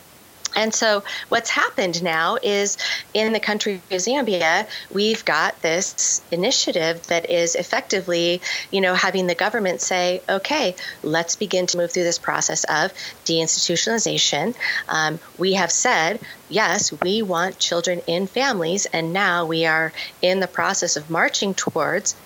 [0.56, 2.78] and so, what's happened now is
[3.12, 8.40] in the country of Zambia, we've got this initiative that is effectively,
[8.70, 12.92] you know, having the government say, okay, let's begin to move through this process of
[13.26, 14.54] deinstitutionalization.
[14.88, 19.92] Um, we have said, yes, we want children in families, and now we are
[20.22, 22.16] in the process of marching towards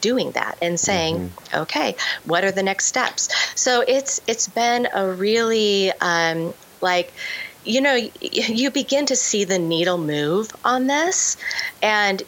[0.00, 1.62] doing that and saying, mm-hmm.
[1.62, 3.28] okay, what are the next steps?
[3.54, 7.12] So it's it's been a really um, like
[7.64, 11.36] you know, you begin to see the needle move on this,
[11.82, 12.22] and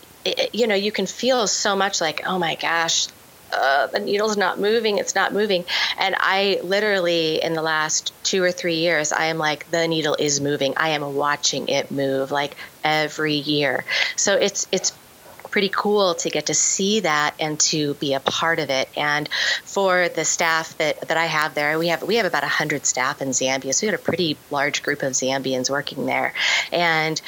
[0.52, 3.06] you know, you can feel so much like, oh my gosh,
[3.52, 5.64] uh, the needle's not moving, it's not moving.
[5.98, 10.16] And I literally, in the last two or three years, I am like, the needle
[10.18, 10.74] is moving.
[10.76, 13.84] I am watching it move like every year.
[14.16, 14.92] So it's it's
[15.56, 18.90] pretty cool to get to see that and to be a part of it.
[18.94, 19.26] And
[19.64, 23.22] for the staff that, that I have there, we have we have about hundred staff
[23.22, 26.34] in Zambia, so we had a pretty large group of Zambians working there.
[26.70, 27.18] And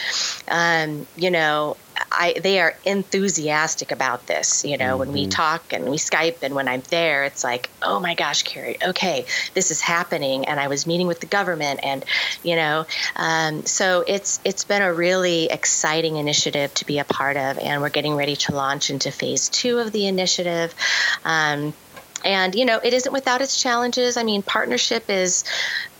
[0.46, 1.78] um, you know,
[2.10, 4.64] I, they are enthusiastic about this.
[4.64, 4.98] You know, mm-hmm.
[4.98, 5.30] when we mm-hmm.
[5.30, 9.26] talk and we Skype and when I'm there, it's like, oh my gosh, Cari, okay,
[9.54, 10.46] this is happening.
[10.46, 12.04] And I was meeting with the government, and
[12.42, 12.86] you know,
[13.16, 17.82] um, so it's it's been a really exciting initiative to be a part of, and
[17.82, 20.74] we're getting ready to launch into phase two of the initiative.
[21.24, 21.74] Um,
[22.24, 24.16] and you know it isn't without its challenges.
[24.16, 25.44] I mean partnership is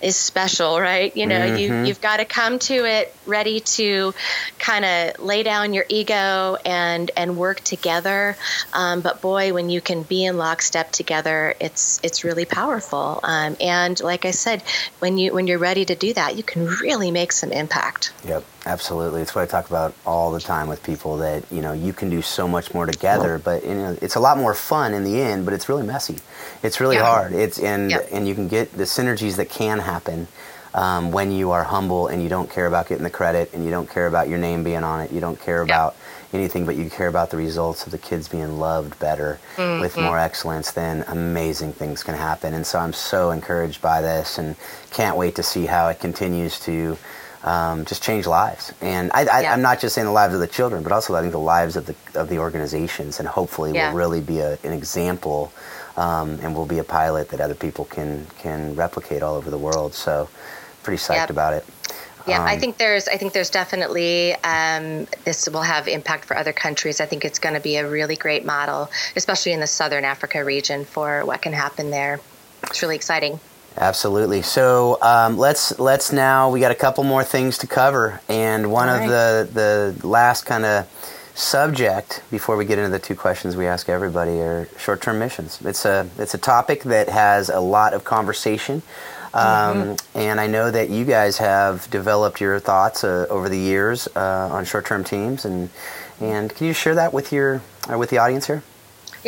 [0.01, 1.17] is special right?
[1.17, 1.59] You know mm-hmm.
[1.59, 4.15] you you've got to come to it ready to
[4.59, 8.37] kind of lay down your ego and and work together.
[8.73, 13.21] Um, but boy when you can be in lockstep together it's it's really powerful.
[13.23, 14.63] Um, and like i said
[14.99, 18.13] when you when you're ready to do that you can really make some impact.
[18.25, 21.73] Yep absolutely it's what i talk about all the time with people that you know
[21.73, 24.95] you can do so much more together but you know it's a lot more fun
[24.95, 26.17] in the end but it's really messy
[26.63, 27.05] it's really yeah.
[27.05, 27.33] hard.
[27.33, 28.01] It's and yeah.
[28.13, 30.29] and you can get the synergies that can happen
[30.75, 33.71] um, when you are humble and you don't care about getting the credit and you
[33.71, 35.13] don't care about your name being on it.
[35.13, 35.97] You don't care about
[36.33, 39.81] anything, but you care about the results of the kids being loved better mm-hmm.
[39.81, 40.73] with more excellence.
[40.73, 42.55] Then amazing things can happen.
[42.55, 44.57] And so I'm so encouraged by this and
[44.91, 46.99] can't wait to see how it continues to.
[47.45, 48.73] Um, just change lives.
[48.81, 51.21] And I, I, am not just saying the lives of the children, but also I
[51.21, 53.91] think the lives of the of the organizations, and hopefully yeah.
[53.91, 55.53] will really be a, an example
[55.97, 59.59] um, and will be a pilot that other people can can replicate all over the
[59.59, 59.95] world.
[59.95, 60.29] So,
[60.83, 61.31] pretty psyched yep.
[61.31, 61.65] about it.
[62.27, 66.37] Yeah, um, I think there's I think there's definitely um, this will have impact for
[66.37, 67.01] other countries.
[67.01, 70.45] I think it's going to be a really great model, especially in the Southern Africa
[70.45, 72.21] region, for what can happen there.
[72.65, 73.41] It's really exciting.
[73.81, 74.43] Absolutely.
[74.43, 78.89] So um, let's let's now we got a couple more things to cover, and one
[78.89, 79.09] All of right.
[79.09, 80.87] the the last kind of
[81.35, 85.61] subject before we get into the two questions we ask everybody are short-term missions.
[85.65, 88.83] It's a it's a topic that has a lot of conversation,
[89.33, 90.19] um, mm-hmm.
[90.19, 94.49] and I know that you guys have developed your thoughts uh, over the years uh,
[94.51, 95.71] on short-term teams, and
[96.21, 98.65] and can you share that with your uh, with the audience here?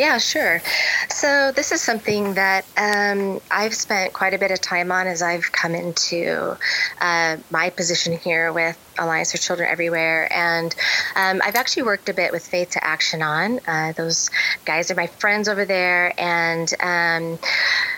[0.01, 0.63] Yeah, sure.
[1.09, 5.21] So, this is something that um, I've spent quite a bit of time on as
[5.21, 6.57] I've come into
[6.99, 10.31] uh, my position here with Alliance for Children Everywhere.
[10.31, 10.75] And
[11.15, 13.59] um, I've actually worked a bit with Faith to Action on.
[13.67, 14.29] Uh, those
[14.65, 16.13] guys are my friends over there.
[16.19, 17.39] And um,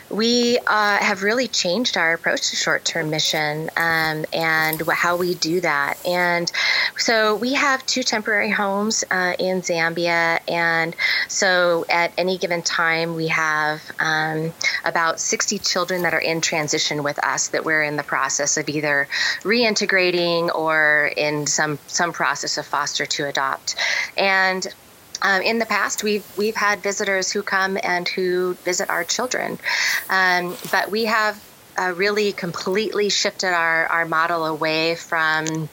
[0.10, 5.34] we uh, have really changed our approach to short term mission um, and how we
[5.36, 5.98] do that.
[6.06, 6.52] And
[6.98, 10.40] so we have two temporary homes uh, in Zambia.
[10.48, 10.96] And
[11.28, 14.54] so at any given time, we have um,
[14.86, 18.70] about 60 children that are in transition with us that we're in the process of
[18.70, 19.08] either
[19.42, 23.76] reintegrating or in some, some process of foster to adopt.
[24.18, 24.66] And
[25.24, 29.58] um, in the past, we've we've had visitors who come and who visit our children,
[30.10, 31.42] um, but we have
[31.80, 35.70] uh, really completely shifted our, our model away from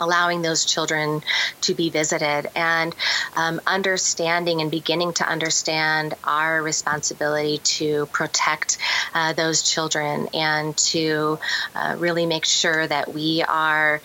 [0.00, 1.22] allowing those children
[1.60, 2.94] to be visited and
[3.34, 8.78] um, understanding and beginning to understand our responsibility to protect
[9.14, 11.38] uh, those children and to
[11.74, 14.00] uh, really make sure that we are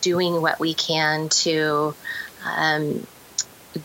[0.00, 1.94] doing what we can to
[2.44, 3.06] um,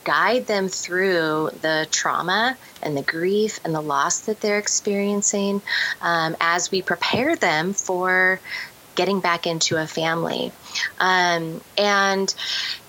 [0.04, 5.62] guide them through the trauma and the grief and the loss that they're experiencing
[6.00, 8.40] um, as we prepare them for
[8.94, 10.50] getting back into a family.
[10.98, 12.34] Um, and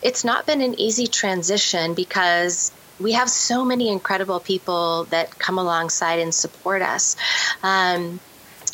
[0.02, 5.60] it's not been an easy transition because we have so many incredible people that come
[5.60, 7.16] alongside and support us.
[7.62, 8.20] Um,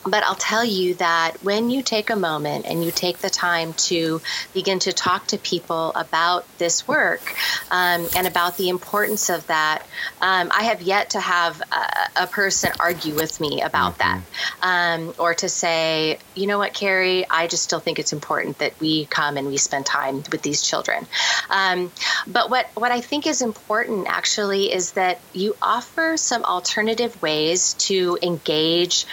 [0.05, 3.73] but I'll tell you that when you take a moment and you take the time
[3.73, 4.21] to
[4.53, 7.35] begin to talk to people about this work
[7.71, 9.83] um, and about the importance of that,
[10.21, 14.21] um, I have yet to have a, a, person argue with me about mm-hmm.
[14.61, 18.59] that um, or to say, you know what, Cari, I just still think it's important
[18.59, 21.05] that we come and we spend time with these children.
[21.49, 21.91] Um,
[22.27, 27.73] but what, what I think is important actually is that you offer some alternative ways
[27.73, 29.05] to engage.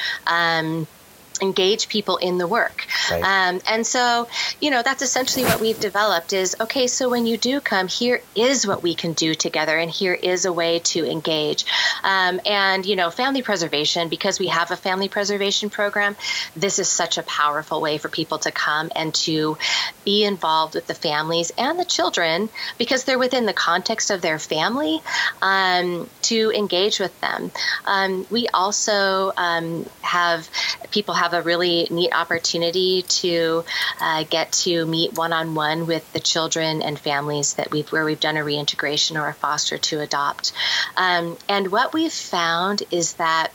[1.40, 2.86] Engage people in the work.
[3.10, 3.22] Right.
[3.22, 4.28] Um, and so,
[4.60, 8.22] you know, that's essentially what we've developed is okay, so when you do come, here
[8.34, 11.64] is what we can do together, and here is a way to engage.
[12.02, 16.16] Um, and, you know, family preservation, because we have a family preservation program,
[16.56, 19.56] this is such a powerful way for people to come and to
[20.04, 24.38] be involved with the families and the children because they're within the context of their
[24.38, 25.00] family
[25.42, 27.50] um, to engage with them.
[27.84, 30.48] Um, we also um, have
[30.90, 33.64] people have have a really neat opportunity to
[34.00, 38.04] uh, get to meet one on one with the children and families that we've where
[38.04, 40.52] we've done a reintegration or a foster to adopt.
[40.96, 43.52] Um, and what we've found is that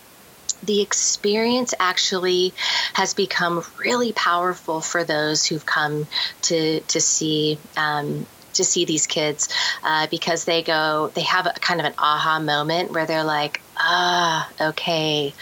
[0.64, 2.54] the experience actually
[2.94, 6.08] has become really powerful for those who've come
[6.44, 9.50] to to see um, to see these kids
[9.84, 13.62] uh, because they go they have a kind of an aha moment where they're like
[13.78, 15.34] ah okay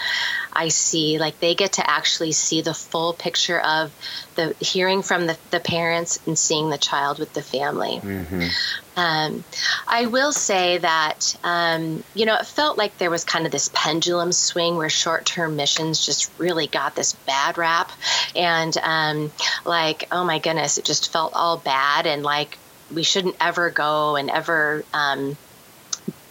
[0.56, 1.18] I see.
[1.20, 3.92] Like they get to actually see the full picture of
[4.36, 8.00] the hearing from the, the parents and seeing the child with the family.
[8.02, 8.48] Mm-hmm.
[8.96, 9.44] Um,
[9.88, 13.70] I will say that, um, you know, it felt like there was kind of this
[13.74, 17.92] pendulum swing where short term missions just really got this bad rap.
[18.36, 19.32] And um,
[19.66, 22.06] like, oh my goodness, it just felt all bad.
[22.06, 22.58] And like,
[22.94, 25.38] we shouldn't ever go and ever, um,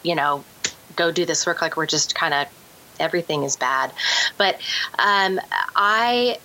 [0.02, 0.44] you know,
[0.96, 2.46] go do this work like we're just kind of
[3.00, 3.92] everything is bad.
[4.38, 4.60] But
[4.98, 5.40] um,
[5.74, 6.38] I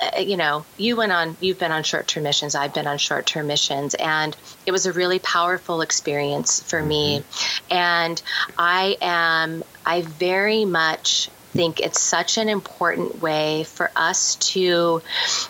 [0.00, 2.98] uh, you know, you went on, you've been on short term missions, I've been on
[2.98, 7.18] short term missions, and it was a really powerful experience for me.
[7.18, 7.74] Mm-hmm.
[7.74, 8.22] And
[8.56, 15.02] I am, I very much think it's such an important way for us to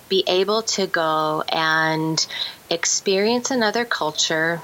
[0.09, 2.25] be able to go and
[2.71, 4.61] experience another culture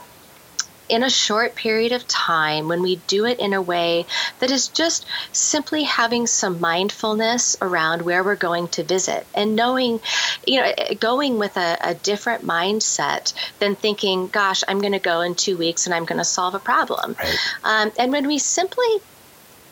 [0.88, 4.04] in a short period of time when we do it in a way
[4.40, 10.00] that is just simply having some mindfulness around where we're going to visit and knowing,
[10.46, 15.22] you know, going with a, a different mindset than thinking, gosh, I'm going to go
[15.22, 17.16] in two weeks and I'm going to solve a problem.
[17.18, 17.38] Right.
[17.64, 19.00] Um, and when we simply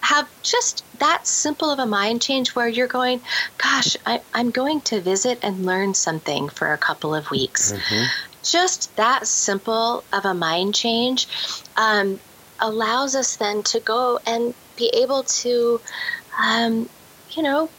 [0.02, 3.22] have just that simple of a mind change where you're going,
[3.58, 7.72] gosh, I, am going to visit and learn something for a couple of weeks.
[7.72, 8.04] Mm-hmm
[8.42, 11.28] just that simple of a mind change
[11.76, 12.18] um,
[12.60, 15.80] allows us then to go and be able to,
[16.42, 16.88] um,
[17.30, 17.70] you know,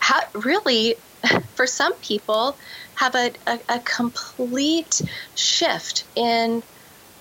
[0.00, 0.96] ha- really,
[1.54, 2.56] for some people,
[2.94, 5.00] have a, a, a complete
[5.34, 6.62] shift in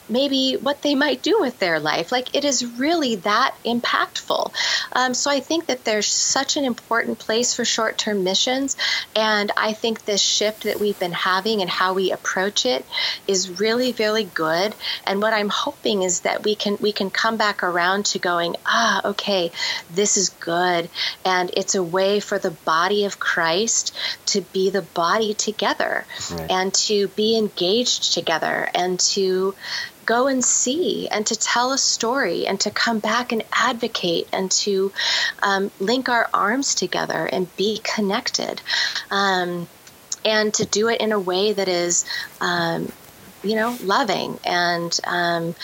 [0.09, 2.11] maybe what they might do with their life.
[2.11, 4.53] Like it is really that impactful.
[4.93, 8.75] Um, so I think that there's such an important place for short term missions.
[9.15, 12.85] And I think this shift that we've been having and how we approach it
[13.27, 14.75] is really, really good.
[15.05, 18.55] And what I'm hoping is that we can we can come back around to going,
[18.65, 19.51] ah, okay,
[19.91, 20.89] this is good.
[21.25, 23.95] And it's a way for the body of Christ
[24.27, 26.51] to be the body together right.
[26.51, 29.55] and to be engaged together and to
[30.09, 34.49] go and see and to tell a story and to come back and advocate and
[34.49, 34.91] to
[35.43, 38.59] um, link our arms together and be connected.
[39.11, 39.67] Um,
[40.25, 42.05] and to do it in a way that is,
[42.41, 42.91] um,
[43.43, 45.55] you know, loving and um,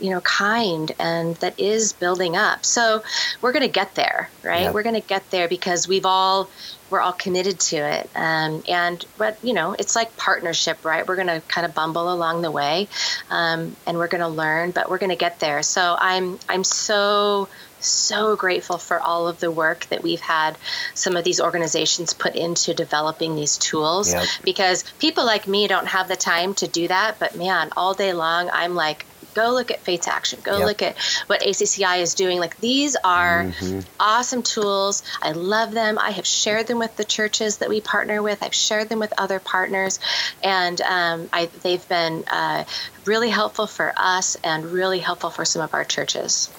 [0.00, 2.64] you know kind and that is building up.
[2.64, 3.02] So
[3.40, 4.72] we're going to get there right?
[4.72, 6.48] We're going to get there because we've all
[6.90, 8.10] we're all committed to it.
[8.14, 11.06] Um, and but you know, it's like partnership, right?
[11.06, 12.88] We're going to kind of bumble along the way,
[13.30, 15.62] um, and we're going to learn, but we're going to get there.
[15.62, 20.56] So I'm I'm so so grateful for all of the work that we've had
[20.94, 24.24] some of these organizations put into developing these tools Yep.
[24.42, 28.12] because people like me don't have the time to do that but man all day
[28.14, 29.04] long i'm like
[29.40, 30.66] go look at faith action go Yep.
[30.68, 30.96] look at
[31.28, 33.80] what acci is doing like these are Mm-hmm.
[34.00, 38.18] awesome tools i love them i have shared them with the churches that we partner
[38.28, 40.00] with i've shared them with other partners
[40.42, 42.64] and um, I, they've been uh,
[43.04, 46.50] really helpful for us and really helpful for some of our churches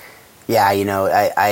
[0.47, 1.51] Yeah, you know, I, I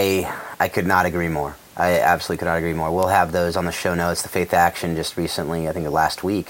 [0.65, 1.51] I could not agree more.
[1.75, 2.89] I absolutely could not agree more.
[2.95, 4.21] We'll have those on the show notes.
[4.23, 6.47] The Faith Action just recently, I think last week,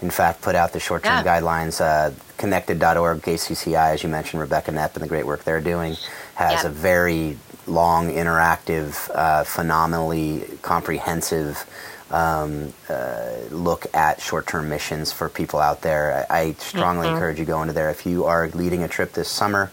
[0.00, 1.30] in fact, put out the short-term Yeah.
[1.40, 1.80] guidelines.
[1.80, 5.96] Uh, connected.org, KCCI, as you mentioned, Rebecca Knepp and the great work they're doing,
[6.36, 6.68] has Yeah.
[6.70, 7.36] a very
[7.66, 11.66] long, interactive, uh, phenomenally comprehensive
[12.10, 16.26] um, uh, look at short-term missions for people out there.
[16.30, 17.16] I, I strongly Mm-hmm.
[17.16, 19.70] encourage you go into there if you are leading a trip this summer.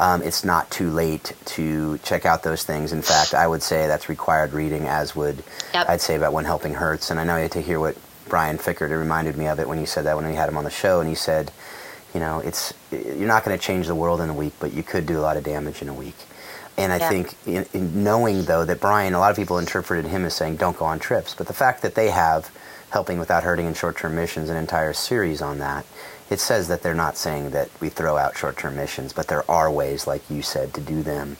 [0.00, 2.92] Um, it's not too late to check out those things.
[2.92, 5.44] In fact, I would say that's required reading, as would
[5.74, 5.88] Yep.
[5.88, 7.10] I'd say about When Helping Hurts.
[7.12, 7.96] And I know you had to hear what
[8.28, 10.64] Brian Fikkert reminded me of it when you said that when we had him on
[10.64, 11.52] the show, and he said,
[12.16, 14.82] you know, it's you're not going to change the world in a week, but you
[14.82, 16.16] could do a lot of damage in a week.
[16.78, 17.10] And I Yeah.
[17.10, 20.56] think in, in knowing though that Brian, a lot of people interpreted him as saying
[20.56, 22.50] don't go on trips, but the fact that they have
[22.88, 25.84] helping without hurting in short-term missions an entire series on that,
[26.30, 29.70] it says that they're not saying that we throw out short-term missions, but there are
[29.70, 31.36] ways, like you said, to do them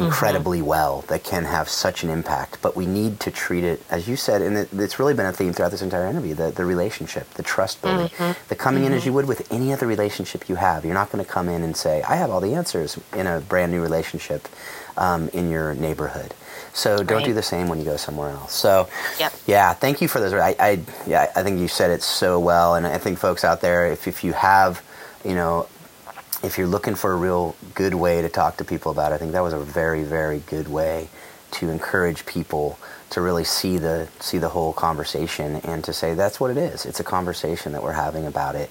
[0.00, 0.06] Mm-hmm.
[0.06, 2.58] incredibly well that can have such an impact.
[2.62, 5.32] But we need to treat it, as you said, and it, it's really been a
[5.32, 8.48] theme throughout this entire interview: the, the relationship, the trust building, mm-hmm.
[8.48, 9.08] the coming in as mm-hmm.
[9.08, 10.84] you would with any other relationship you have.
[10.84, 13.40] You're not going to come in and say, "I have all the answers" in a
[13.40, 14.48] brand new relationship
[14.96, 16.34] um, in your neighborhood.
[16.72, 17.26] So don't Right.
[17.26, 18.54] do the same when you go somewhere else.
[18.54, 18.88] So,
[19.18, 19.32] Yep.
[19.46, 20.32] yeah, thank you for those.
[20.32, 23.60] I, I, yeah, I think you said it so well, and I think folks out
[23.60, 24.82] there, if if you have,
[25.24, 25.66] you know,
[26.42, 29.18] if you're looking for a real good way to talk to people about it, I
[29.18, 31.08] think that was a very, very good way
[31.52, 32.78] to encourage people
[33.10, 36.86] to really see the see the whole conversation and to say that's what it is.
[36.86, 38.70] It's a conversation that we're having about it.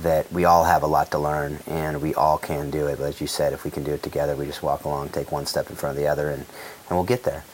[0.00, 2.98] That we all have a lot to learn and we all can do it.
[2.98, 5.32] But as you said, if we can do it together, we just walk along, take
[5.32, 6.42] one step in front of the other, and
[6.88, 7.44] and we'll get there.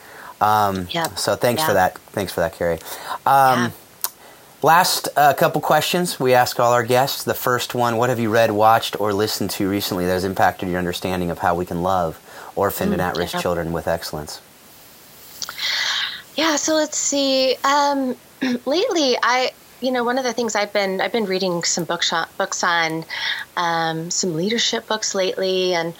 [0.40, 1.18] Um, Yep.
[1.18, 1.98] So thanks for that.
[2.12, 2.74] Thanks for that, Cari.
[2.74, 2.80] Um,
[3.26, 3.70] Yeah.
[4.64, 7.22] Last uh, couple questions we ask all our guests.
[7.22, 10.70] The first one What have you read, watched, or listened to recently that has impacted
[10.70, 12.18] your understanding of how we can love
[12.56, 13.42] orphaned and at risk yeah.
[13.42, 14.40] children with excellence?
[16.34, 17.56] Yeah, so let's see.
[17.62, 18.16] Um,
[18.64, 19.52] lately, I
[19.82, 22.64] you know one of the things I've been I've been reading some books on, books
[22.64, 23.04] on
[23.58, 25.92] um, some leadership books lately, and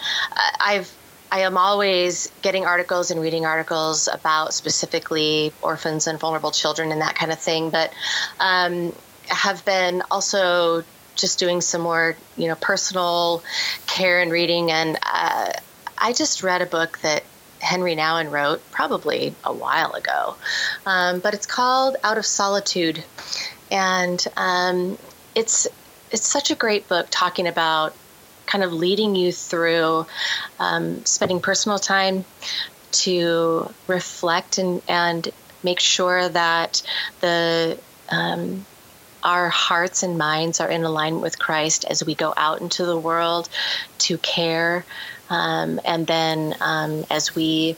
[0.59, 0.91] I've
[1.31, 7.01] I am always getting articles and reading articles about specifically orphans and vulnerable children and
[7.01, 7.69] that kind of thing.
[7.69, 7.91] But
[8.39, 8.93] um,
[9.27, 10.83] have been also
[11.15, 13.43] just doing some more you know personal
[13.87, 15.51] care and reading, and uh,
[15.97, 17.23] I just read a book that
[17.61, 20.35] Henri Nouwen wrote probably a while ago,
[20.85, 23.03] um, but it's called Out of Solitude,
[23.71, 24.97] and um,
[25.33, 25.67] it's
[26.11, 27.95] it's such a great book talking about
[28.45, 30.05] kind of leading you through
[30.59, 32.25] um, spending personal time
[32.91, 35.29] to reflect and and
[35.63, 36.81] make sure that
[37.21, 37.77] the
[38.09, 38.65] um,
[39.23, 42.97] our hearts and minds are in alignment with Christ as we go out into the
[42.97, 43.49] world
[43.99, 44.85] to care.
[45.29, 47.75] Um, and then um, as we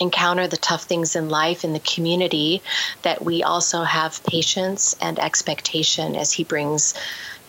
[0.00, 2.62] encounter the tough things in life in the community,
[3.02, 6.94] that we also have patience and expectation as He brings,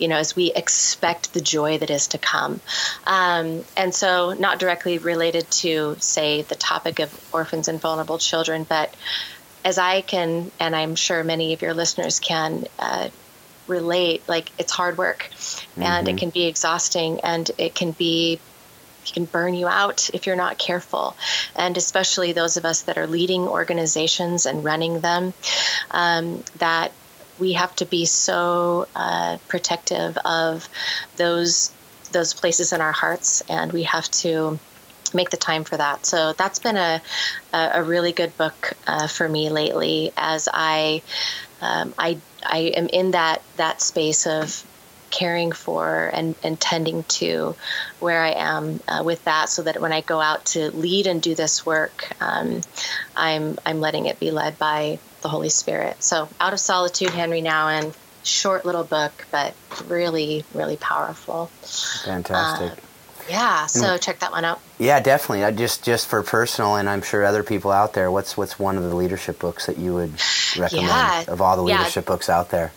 [0.00, 2.60] you know, as we expect the joy that is to come.
[3.06, 8.64] Um, and so, not directly related to, say, the topic of orphans and vulnerable children,
[8.68, 8.94] but
[9.64, 13.10] as I can, and I'm sure many of your listeners can, uh,
[13.70, 15.30] relate like it's hard work.
[15.76, 18.38] And it can be exhausting and it can be
[19.06, 21.16] it can burn you out if you're not careful.
[21.56, 25.32] And especially those of us that are leading organizations and running them
[25.90, 26.92] um, that
[27.40, 30.68] we have to be so uh, protective of
[31.16, 31.72] those
[32.12, 34.58] those places in our hearts and we have to
[35.14, 36.06] make the time for that.
[36.06, 37.00] So that's been a,
[37.52, 41.02] a, really good book uh, for me lately as i
[41.60, 44.64] um, I I am in that that space of
[45.10, 47.54] caring for and, and tending to
[47.98, 51.20] where I am uh, with that, so that when I go out to lead and
[51.20, 52.62] do this work, um,
[53.16, 56.02] I'm I'm letting it be led by the Holy Spirit.
[56.02, 59.54] So, out of solitude, Henri Nouwen, short little book, but
[59.88, 61.46] really really powerful.
[62.04, 62.82] Fantastic.
[63.28, 64.60] Yeah, so check that one out.
[64.78, 65.44] Yeah, definitely.
[65.44, 68.10] I just just for personal, and I'm sure other people out there.
[68.10, 70.14] What's what's one of the leadership books that you would
[70.58, 71.24] recommend Yeah.
[71.28, 71.78] of all the Yeah.
[71.78, 72.72] leadership books out there?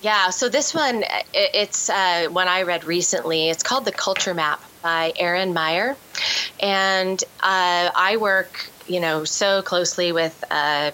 [0.00, 3.50] Yeah, so this one, it's uh, one I read recently.
[3.50, 5.94] It's called The Culture Map by Erin Meyer.
[6.58, 10.90] And uh, I work, you know, so closely with, uh,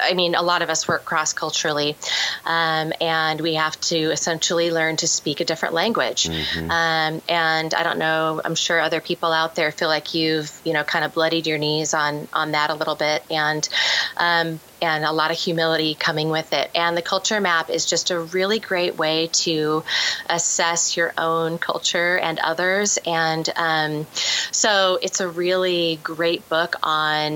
[0.00, 1.96] I mean, a lot of us work cross culturally,
[2.44, 6.28] um, and we have to essentially learn to speak a different language.
[6.70, 10.72] Um, and I don't know, I'm sure other people out there feel like you've, you
[10.72, 13.22] know, kind of bloodied your knees on, on that a little bit.
[13.30, 13.68] And,
[14.16, 16.70] um, and a lot of humility coming with it.
[16.74, 19.82] And the culture map is just a really great way to
[20.30, 22.98] assess your own culture and others.
[23.04, 24.06] And um,
[24.52, 27.27] so it's a really great book on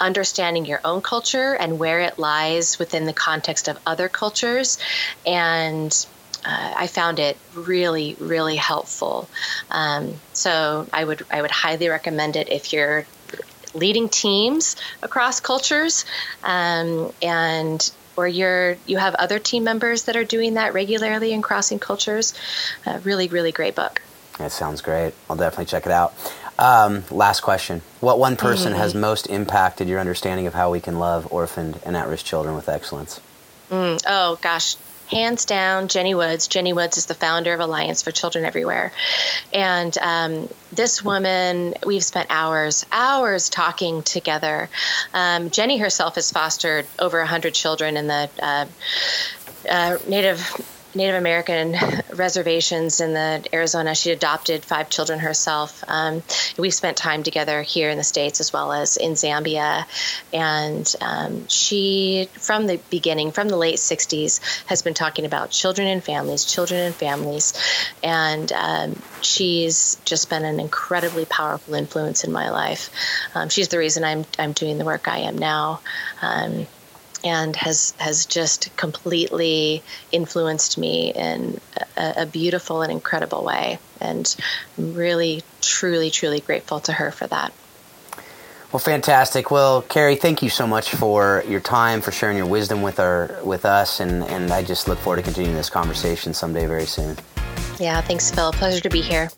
[0.00, 4.78] understanding your own culture and where it lies within the context of other cultures.
[5.26, 5.92] And
[6.44, 9.28] uh, I found it really, really helpful.
[9.70, 13.06] Um, so I would I would highly recommend it if you're
[13.74, 16.04] leading teams across cultures
[16.42, 21.42] um, and or you're you have other team members that are doing that regularly and
[21.42, 22.32] crossing cultures
[22.86, 24.00] uh, really really great book
[24.38, 25.12] That sounds great.
[25.28, 26.14] I'll definitely check it out.
[26.58, 30.98] Um, last question: What one person has most impacted your understanding of how we can
[30.98, 33.20] love orphaned and at-risk children with excellence?
[33.70, 34.76] Mm, oh gosh.
[35.10, 36.48] Hands down jenny woods.
[36.48, 38.92] Jenny woods is the founder of alliance for children everywhere.
[39.54, 44.68] And um, this woman we've spent hours hours talking together.
[45.14, 48.66] Um, jenny herself has fostered over 100 children in the uh,
[49.70, 50.40] uh, native
[50.94, 51.76] Native American
[52.14, 53.94] reservations in the Arizona.
[53.94, 55.84] She adopted five children herself.
[55.86, 56.22] Um,
[56.56, 59.84] we spent time together here in the states as well as in Zambia,
[60.32, 65.88] and um, she, from the beginning, from the late '60s, has been talking about children
[65.88, 67.52] and families, children and families,
[68.02, 72.90] and um, she's just been an incredibly powerful influence in my life.
[73.34, 75.80] Um, she's the reason I'm I'm doing the work I am now.
[77.24, 81.60] And has has just completely influenced me in
[81.96, 83.78] a, a beautiful and incredible way.
[84.00, 84.36] And
[84.76, 87.52] I'm really, truly, truly grateful to her for that.
[88.70, 89.50] Well, fantastic.
[89.50, 93.34] Well, Cari, thank you so much for your time, for sharing your wisdom with our
[93.42, 97.16] with us, and and I just look forward to continuing this conversation someday very soon.
[97.80, 98.52] Yeah, thanks, Phil.
[98.52, 99.30] Pleasure to be here.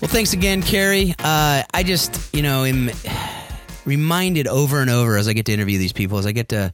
[0.00, 1.14] Well, thanks again, Cari.
[1.18, 2.90] Uh, I just, you know, am
[3.84, 6.72] reminded over and over as I get to interview these people, as I get to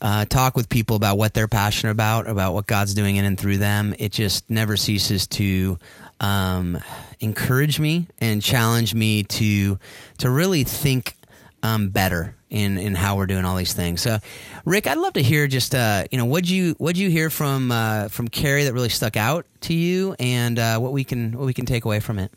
[0.00, 3.38] uh, talk with people about what they're passionate about, about what God's doing in and
[3.38, 3.94] through them.
[3.98, 5.78] It just never ceases to
[6.20, 6.78] um,
[7.20, 9.78] encourage me and challenge me to
[10.18, 11.16] to really think
[11.62, 14.00] um, better in in how we're doing all these things.
[14.00, 14.18] So,
[14.64, 17.72] Rick, I'd love to hear just uh, you know what you what you hear from
[17.72, 21.46] uh, from Cari that really stuck out to you, and uh, what we can what
[21.46, 22.30] we can take away from it.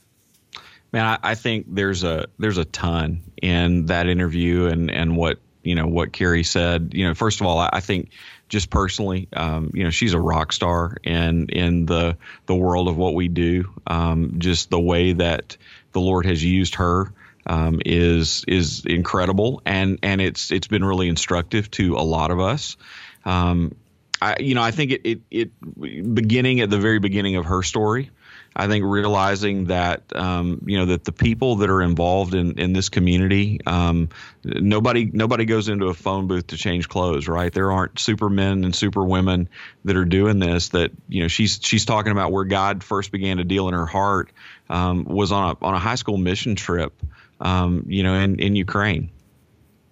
[0.92, 5.40] Man, I, I think there's a there's a ton in that interview and and what
[5.64, 6.92] you know what Cari said.
[6.94, 8.10] You know, first of all, I, I think
[8.50, 12.98] just personally, um, you know, she's a rock star in in the the world of
[12.98, 13.74] what we do.
[13.88, 15.56] Um, just the way that
[15.94, 17.14] the Lord has used her
[17.46, 22.40] um, is is incredible, and and it's it's been really instructive to a lot of
[22.40, 22.76] us.
[23.24, 23.76] Um,
[24.22, 27.64] I, you know, I think it, it it beginning at the very beginning of her
[27.64, 28.12] story.
[28.54, 32.74] I think realizing that um, you know that the people that are involved in, in
[32.74, 34.10] this community, um,
[34.44, 37.52] nobody nobody goes into a phone booth to change clothes, right?
[37.52, 39.48] There aren't supermen and superwomen
[39.86, 40.70] that are doing this.
[40.70, 43.86] That you know she's she's talking about where God first began to deal in her
[43.86, 44.32] heart
[44.70, 46.94] um, was on a on a high school mission trip,
[47.40, 49.12] um, you know, in in Ukraine.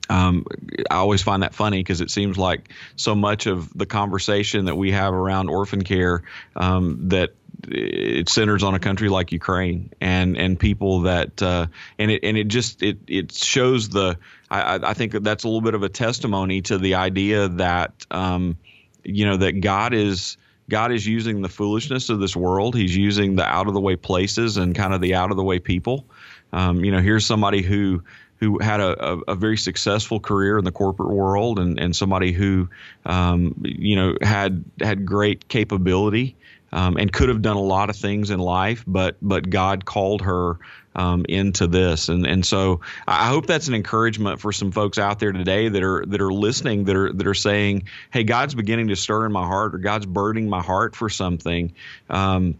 [0.09, 0.45] Um,
[0.89, 4.75] I always find that funny because it seems like so much of the conversation that
[4.75, 6.23] we have around orphan care
[6.55, 7.35] um, that
[7.67, 12.37] it centers on a country like Ukraine and and people that uh, and it and
[12.37, 14.17] it just it it shows the
[14.49, 18.05] I, I think that that's a little bit of a testimony to the idea that
[18.11, 18.57] um,
[19.03, 20.37] you know that God is
[20.69, 22.75] God is using the foolishness of this world.
[22.75, 25.43] He's using the out of the way places and kind of the out of the
[25.43, 26.05] way people.
[26.53, 28.03] Um, you know, here's somebody who
[28.39, 32.31] who had a, a, a, very successful career in the corporate world and, and somebody
[32.31, 32.69] who
[33.05, 36.37] um, you know had had great capability
[36.71, 40.21] um, and could have done a lot of things in life, but but God called
[40.21, 40.57] her
[40.95, 45.19] um, into this, and and so I hope that's an encouragement for some folks out
[45.19, 48.89] there today that are that are listening that are that are saying, hey, God's beginning
[48.89, 51.73] to stir in my heart, or God's burdening my heart for something.
[52.09, 52.59] Um,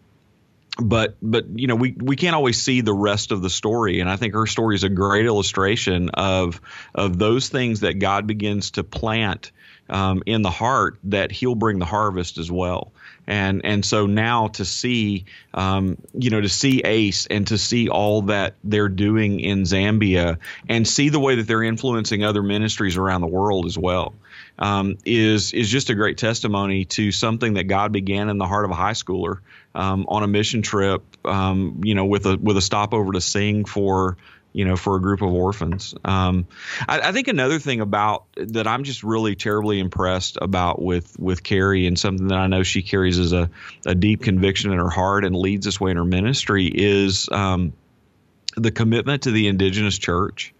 [0.82, 4.10] but but you know we we can't always see the rest of the story and
[4.10, 6.62] i think her story is a great illustration of
[6.96, 9.52] of those things that god begins to plant
[9.90, 12.92] um, in the heart that He'll bring the harvest as well.
[13.30, 17.88] And and so now to see, um, you know, to see Ace and to see
[17.88, 22.98] all that they're doing in Zambia and see the way that they're influencing other ministries
[22.98, 24.16] around the world as well.
[24.58, 28.66] Um, is is just a great testimony to something that God began in the heart
[28.66, 29.38] of a high schooler
[29.76, 33.64] um, on a mission trip, um, you know, with a with a stopover to sing
[33.64, 34.18] for
[34.54, 35.94] you know, for a group of orphans.
[36.04, 36.48] Um,
[36.88, 41.44] I, I, think another thing about that I'm just really terribly impressed about with with
[41.44, 43.50] Cari and something that I know she carries as a,
[43.86, 47.74] a deep conviction in her heart and leads this way in her ministry is um,
[48.56, 50.54] the commitment to the indigenous church.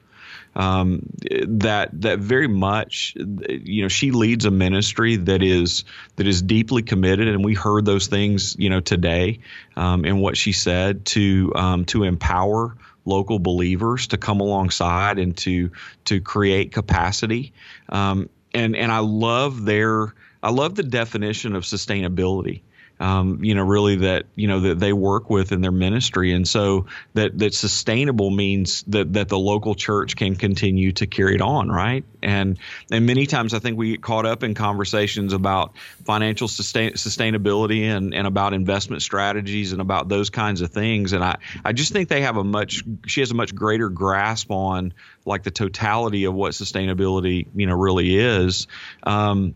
[0.56, 1.04] Um,
[1.48, 5.84] that that very much, you know, she leads a ministry that is
[6.16, 9.40] that is deeply committed, and we heard those things, you know, today,
[9.76, 12.76] um, in what she said to um, to empower
[13.10, 15.72] local believers to come alongside and to
[16.06, 17.52] to create capacity.
[17.90, 22.62] Um, and and I love their I love the definition of sustainability
[23.00, 26.46] um, you know, really that you know that they work with in their ministry, and
[26.46, 31.42] so that that sustainable means that that the local church can continue to carry it
[31.42, 32.04] on, right?
[32.22, 32.60] And
[32.92, 37.84] and many times I think we get caught up in conversations about financial sustain, sustainability
[37.84, 41.94] and and about investment strategies and about those kinds of things, and I I just
[41.94, 44.94] think they have a much she has a much greater grasp on
[45.26, 48.68] like the totality of what sustainability you know really is.
[49.04, 49.56] Um,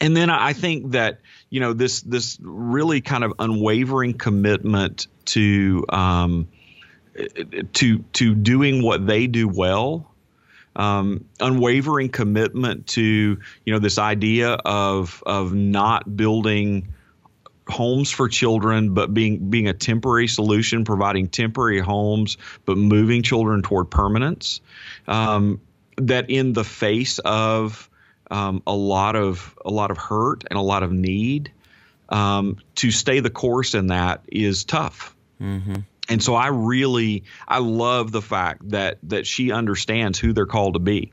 [0.00, 1.20] and then I think that
[1.52, 6.48] you know this this really kind of unwavering commitment to um,
[7.74, 10.10] to to doing what they do well
[10.76, 13.02] um, unwavering commitment to
[13.66, 16.88] you know this idea of of not building
[17.68, 23.60] homes for children but being being a temporary solution providing temporary homes but moving children
[23.60, 24.62] toward permanence
[25.06, 25.60] um,
[25.98, 27.90] that in the face of
[28.32, 31.52] um, a lot of a lot of hurt and a lot of need.
[32.08, 35.14] Um, to stay the course in that is tough.
[35.40, 35.76] Mm-hmm.
[36.08, 40.74] And so I really I love the fact that that she understands who they're called
[40.74, 41.12] to be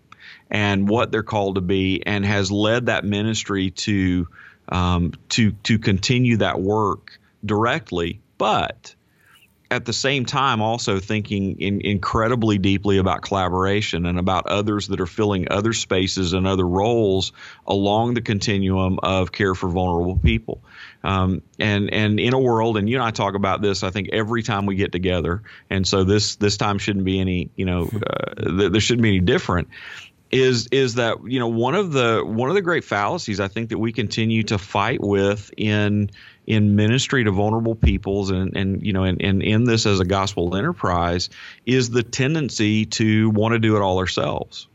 [0.50, 4.28] and what they're called to be and has led that ministry to
[4.68, 8.96] um, to to continue that work directly, but
[9.72, 15.00] at the same time also thinking in, incredibly deeply about collaboration and about others that
[15.00, 17.32] are filling other spaces and other roles
[17.68, 20.64] along the continuum of care for vulnerable people.
[21.04, 24.10] Um, and and in a world, and you and I talk about this, I think
[24.12, 27.90] every time we get together, and so this this time shouldn't be any, you know,
[28.08, 29.70] uh, there shouldn't be any different
[30.32, 33.70] is is that you know one of the one of the great fallacies I think
[33.70, 36.12] that we continue to fight with in
[36.50, 40.06] in ministry to vulnerable peoples and and you know and, and in this as a
[40.06, 41.30] gospel enterprise
[41.66, 44.68] is the tendency to want to do it all ourselves.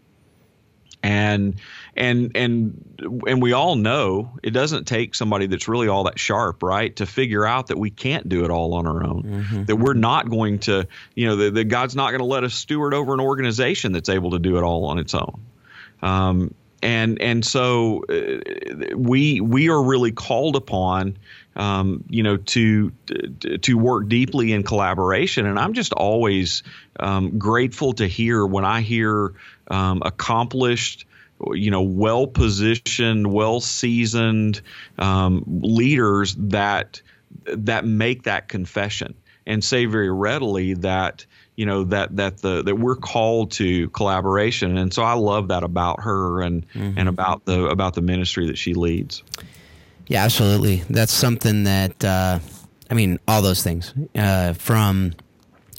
[1.02, 1.56] And
[1.96, 6.62] and and and we all know it doesn't take somebody that's really all that sharp
[6.62, 9.22] right to figure out that we can't do it all on our own.
[9.24, 9.64] Mm-hmm.
[9.64, 12.94] that we're not going to you know that god's not going to let us steward
[12.94, 15.40] over an organization that's able to do it all on its own.
[16.00, 16.54] Um,
[16.84, 21.16] and and so uh, we we are really called upon
[21.56, 22.90] um, you know to
[23.62, 26.62] to work deeply in collaboration and I'm just always
[26.98, 29.34] um, grateful to hear when I hear
[29.68, 31.06] um, accomplished
[31.52, 34.60] you know, well positioned, well seasoned
[34.98, 37.02] um, leaders that
[37.46, 39.14] that make that confession
[39.46, 41.26] and say very readily that
[41.56, 45.64] you know that that the that we're called to collaboration and so I love that
[45.64, 46.96] about her and mm-hmm.
[46.98, 49.22] and about the about the ministry that she leads.
[50.06, 50.82] Yeah, absolutely.
[50.90, 52.38] That's something that uh,
[52.90, 55.14] I mean all those things uh, from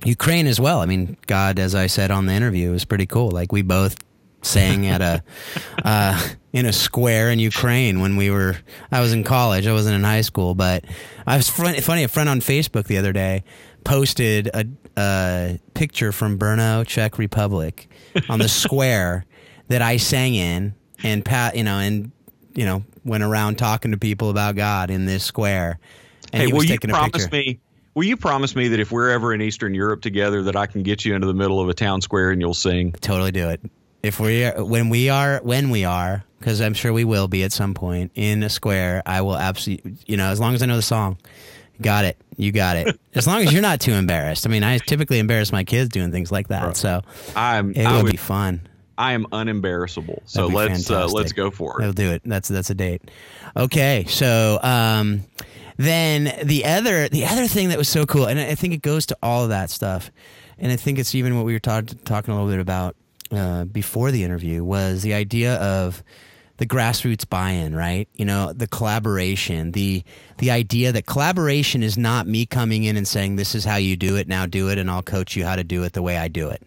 [0.04, 0.82] Ukraine as well.
[0.82, 3.32] I mean, God, as I said on the interview, was pretty cool.
[3.32, 3.98] Like we both
[4.42, 5.24] sang at a
[5.84, 8.58] uh, in a square in Ukraine when we were.
[8.92, 9.68] I was in college.
[9.68, 10.86] I wasn't in high school, but
[11.28, 12.04] I was funny.
[12.04, 13.44] A friend on Facebook the other day
[13.84, 14.66] posted a,
[14.98, 17.88] a picture from Brno, Czech Republic,
[18.30, 19.26] on the square
[19.68, 20.74] that I sang in,
[21.04, 22.12] and Pat, you know, and
[22.54, 25.80] you know, went around talking to people about God in this square.
[26.34, 27.60] And hey, will you promise me?
[27.94, 30.84] Will you promise me that if we're ever in Eastern Europe together, that I can
[30.84, 32.92] get you into the middle of a town square and you'll sing?
[32.92, 33.62] Totally do it
[34.06, 37.44] if we are when we are when we are because I'm sure we will be
[37.44, 39.02] at some point in a square.
[39.06, 41.18] I will absolutely you know as long as I know the song.
[41.82, 42.18] Got it.
[42.38, 42.98] You got it.
[43.16, 44.48] As long as you're not too embarrassed.
[44.48, 47.02] I mean, I typically embarrass my kids doing things like that, so
[47.36, 48.62] I'm, it will be fun.
[48.98, 50.22] I am unembarrassable.
[50.26, 51.84] So let's uh, let's go for it.
[51.84, 52.22] We'll do it.
[52.26, 53.02] That's that's a date.
[53.56, 55.24] Okay, so um,
[55.78, 59.06] then the other the other thing that was so cool, and I think it goes
[59.08, 60.12] to all of that stuff,
[60.58, 62.96] and I think it's even what we were talk, talking a little bit about
[63.32, 66.04] uh, before the interview was the idea of
[66.58, 68.08] the grassroots buy-in, right?
[68.16, 70.04] You know, the collaboration, the
[70.38, 73.98] the idea that collaboration is not me coming in and saying this is how you
[73.98, 76.18] do it, now do it and I'll coach you how to do it the way
[76.18, 76.64] I do it.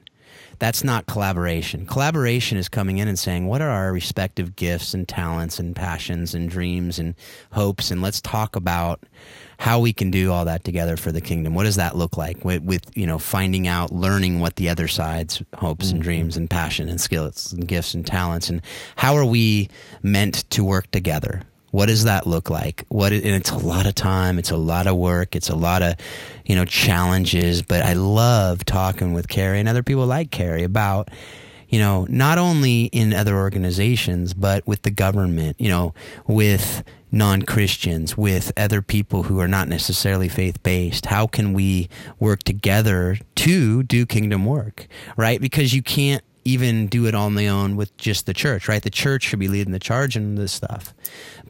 [0.58, 1.86] That's not collaboration.
[1.86, 6.34] Collaboration is coming in and saying, what are our respective gifts and talents and passions
[6.34, 7.14] and dreams and
[7.52, 7.90] hopes?
[7.90, 9.00] And let's talk about
[9.58, 11.54] how we can do all that together for the kingdom.
[11.54, 14.88] What does that look like with, with you know, finding out, learning what the other
[14.88, 15.96] side's hopes mm-hmm.
[15.96, 18.62] and dreams and passion and skills and gifts and talents and
[18.96, 19.68] how are we
[20.02, 21.42] meant to work together?
[21.70, 22.84] What does that look like?
[22.88, 25.82] What and it's a lot of time, it's a lot of work, it's a lot
[25.82, 25.94] of,
[26.46, 27.62] you know, challenges.
[27.62, 31.10] But I love talking with Cari and other people like Cari about,
[31.68, 35.92] you know, not only in other organizations, but with the government, you know,
[36.26, 41.06] with non Christians, with other people who are not necessarily faith based.
[41.06, 41.88] How can we
[42.18, 45.40] work together to do kingdom work, right?
[45.40, 48.82] Because you can't even do it on their own with just the church, right?
[48.82, 50.94] The church should be leading the charge in this stuff,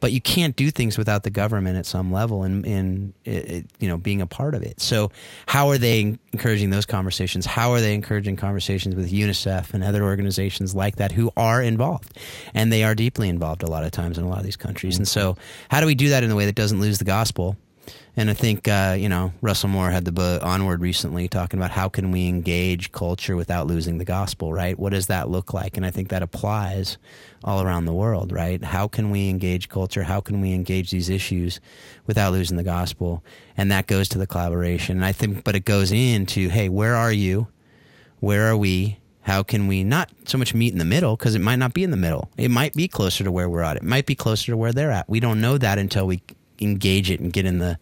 [0.01, 3.97] but you can't do things without the government at some level and in, you know
[3.97, 4.81] being a part of it.
[4.81, 5.11] So
[5.47, 7.45] how are they encouraging those conversations?
[7.45, 12.17] How are they encouraging conversations with UNICEF and other organizations like that who are involved,
[12.53, 14.97] and they are deeply involved a lot of times in a lot of these countries.
[14.97, 15.37] And so
[15.69, 17.55] how do we do that in a way that doesn't lose the gospel?
[18.17, 21.71] And I think uh, you know Russell Moore had the book Onward recently, talking about
[21.71, 24.77] how can we engage culture without losing the gospel, right?
[24.77, 25.77] What does that look like?
[25.77, 26.97] And I think that applies
[27.43, 28.63] all around the world, right?
[28.63, 30.03] How can we engage culture?
[30.03, 31.59] How can we engage these issues
[32.07, 33.23] without losing the gospel?
[33.55, 34.97] And that goes to the collaboration.
[34.97, 37.47] And I think, but it goes into, hey, where are you?
[38.19, 38.99] Where are we?
[39.21, 41.83] How can we not so much meet in the middle because it might not be
[41.83, 42.31] in the middle.
[42.37, 43.77] It might be closer to where we're at.
[43.77, 45.07] It might be closer to where they're at.
[45.07, 46.21] We don't know that until we
[46.61, 47.77] engage it and get in the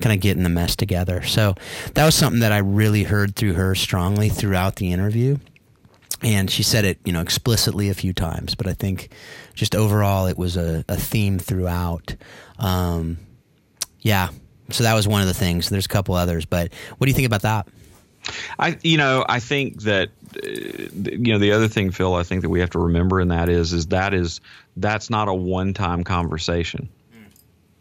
[0.00, 1.22] kind of get in the mess together.
[1.22, 1.54] So
[1.94, 5.38] that was something that I really heard through her strongly throughout the interview.
[6.22, 9.08] And she said it, you know, explicitly a few times, but I think
[9.54, 12.14] just overall it was a, a theme throughout.
[12.58, 13.18] Um,
[14.00, 14.28] yeah.
[14.70, 15.70] So that was one of the things.
[15.70, 17.68] There's a couple others, but what do you think about that?
[18.58, 22.42] I, you know, I think that, uh, you know, the other thing, Phil, I think
[22.42, 24.42] that we have to remember in that is, is that is,
[24.76, 26.90] that's not a one time conversation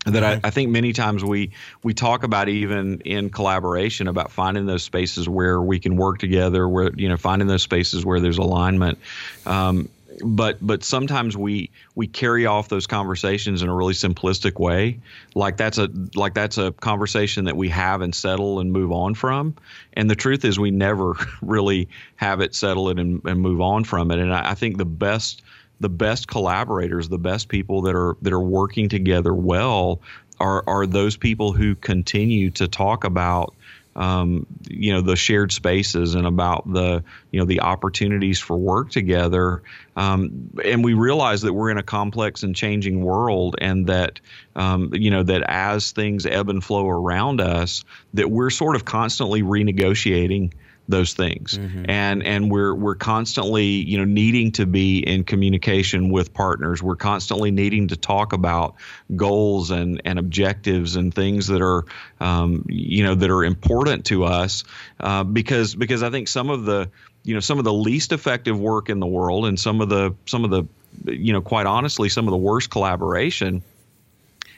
[0.06, 1.52] that I, I, think many times we
[1.84, 6.68] we talk about even in collaboration about finding those spaces where we can work together
[6.68, 8.98] where you know finding those spaces where there's alignment.
[9.46, 9.90] Um,
[10.24, 15.00] but but sometimes we we carry off those conversations in a really simplistic way.
[15.36, 19.16] Like that's a like that's a conversation that we have and settle and move on
[19.16, 19.56] from.
[19.94, 23.84] And the truth is we never really have it settle it and, and move on
[23.84, 24.20] from it.
[24.20, 25.42] And I, I think the best
[25.80, 30.02] the best collaborators, the best people that are that are working together well
[30.40, 33.54] are are those people who continue to talk about
[33.96, 38.90] um, you know the shared spaces and about the you know the opportunities for work
[38.90, 39.62] together.
[39.96, 44.20] Um, and we realize that we're in a complex and changing world and that
[44.56, 48.86] um, you know that as things ebb and flow around us that we're sort of
[48.86, 50.54] constantly renegotiating
[50.90, 51.86] those things mm-hmm.
[51.88, 56.96] and and we're we're constantly you know needing to be in communication with partners we're
[56.96, 58.76] constantly needing to talk about
[59.16, 61.86] goals and and objectives and things that are
[62.20, 64.64] um, you know that are important to us
[65.00, 66.90] uh, because because I think some of the
[67.24, 70.16] you know some of the least effective work in the world and some of the
[70.26, 70.64] some of the
[71.12, 73.62] you know quite honestly some of the worst collaboration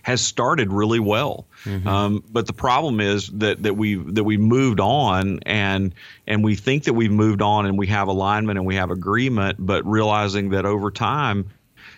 [0.03, 1.45] has started really well.
[1.63, 1.87] Mm-hmm.
[1.87, 5.93] Um, but the problem is that that we that we moved on and
[6.27, 9.57] and we think that we've moved on and we have alignment and we have agreement,
[9.59, 11.49] but realizing that over time,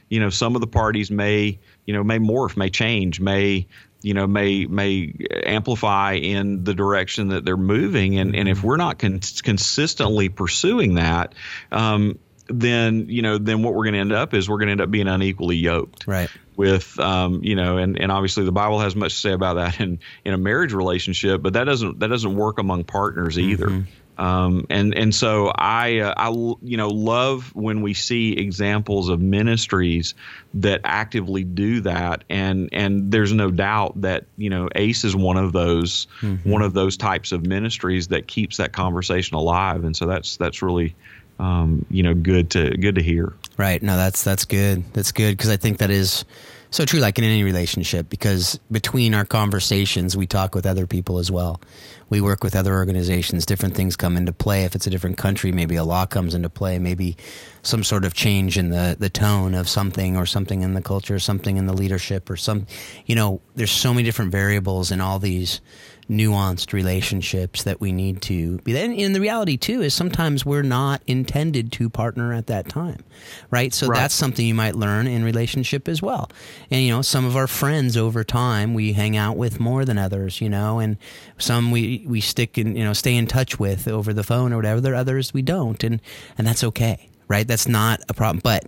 [0.09, 3.67] you know, some of the parties may you know may morph, may change, may
[4.03, 5.13] you know may may
[5.45, 8.67] amplify in the direction that they're moving and and if mm-hmm.
[8.67, 11.33] we're not con- consistently pursuing that
[11.71, 14.73] um, then you know then what we're going to end up is we're going to
[14.73, 18.79] end up being unequally yoked right with um, you know and, and obviously the bible
[18.79, 22.07] has much to say about that in in a marriage relationship but that doesn't that
[22.07, 24.23] doesn't work among partners either mm-hmm.
[24.23, 29.19] um, and and so i uh, i you know love when we see examples of
[29.19, 30.15] ministries
[30.53, 35.37] that actively do that and and there's no doubt that you know ACE is one
[35.37, 36.49] of those mm-hmm.
[36.49, 40.61] one of those types of ministries that keeps that conversation alive and so that's that's
[40.61, 40.95] really
[41.39, 43.33] um, you know, good to good to hear.
[43.57, 43.81] Right.
[43.81, 44.83] No, that's that's good.
[44.93, 46.25] That's good because I think that is
[46.71, 46.99] so true.
[46.99, 51.61] Like in any relationship, because between our conversations, we talk with other people as well.
[52.09, 53.45] We work with other organizations.
[53.45, 54.63] Different things come into play.
[54.63, 56.79] If it's a different country, maybe a law comes into play.
[56.79, 57.15] Maybe
[57.61, 61.19] some sort of change in the the tone of something, or something in the culture,
[61.19, 62.65] something in the leadership, or some.
[63.05, 65.61] You know, there's so many different variables in all these
[66.09, 68.77] nuanced relationships that we need to be.
[68.77, 73.03] And, and the reality too is sometimes we're not intended to partner at that time,
[73.51, 73.73] right?
[73.73, 73.99] So Right.
[73.99, 76.29] that's something you might learn in relationship as well.
[76.69, 79.97] And you know, some of our friends over time we hang out with more than
[79.97, 80.97] others, you know, and
[81.37, 84.57] some we we stick and you know, stay in touch with over the phone or
[84.57, 84.81] whatever.
[84.81, 86.01] There are others we don't, and
[86.37, 87.47] and that's okay, right?
[87.47, 88.65] That's not a problem, but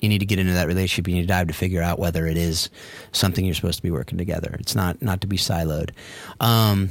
[0.00, 1.08] you need to get into that relationship.
[1.08, 2.70] You need to dive to figure out whether it is
[3.12, 4.56] something you're supposed to be working together.
[4.60, 5.90] It's not not to be siloed.
[6.40, 6.90] Um,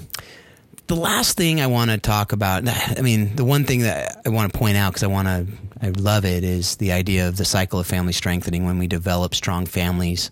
[0.88, 4.30] the last thing I want to talk about, I mean, the one thing that I
[4.30, 5.45] want to point out because I want to,
[5.82, 8.66] I love it, is the idea of the cycle of family strengthening.
[8.66, 10.32] When we develop strong families,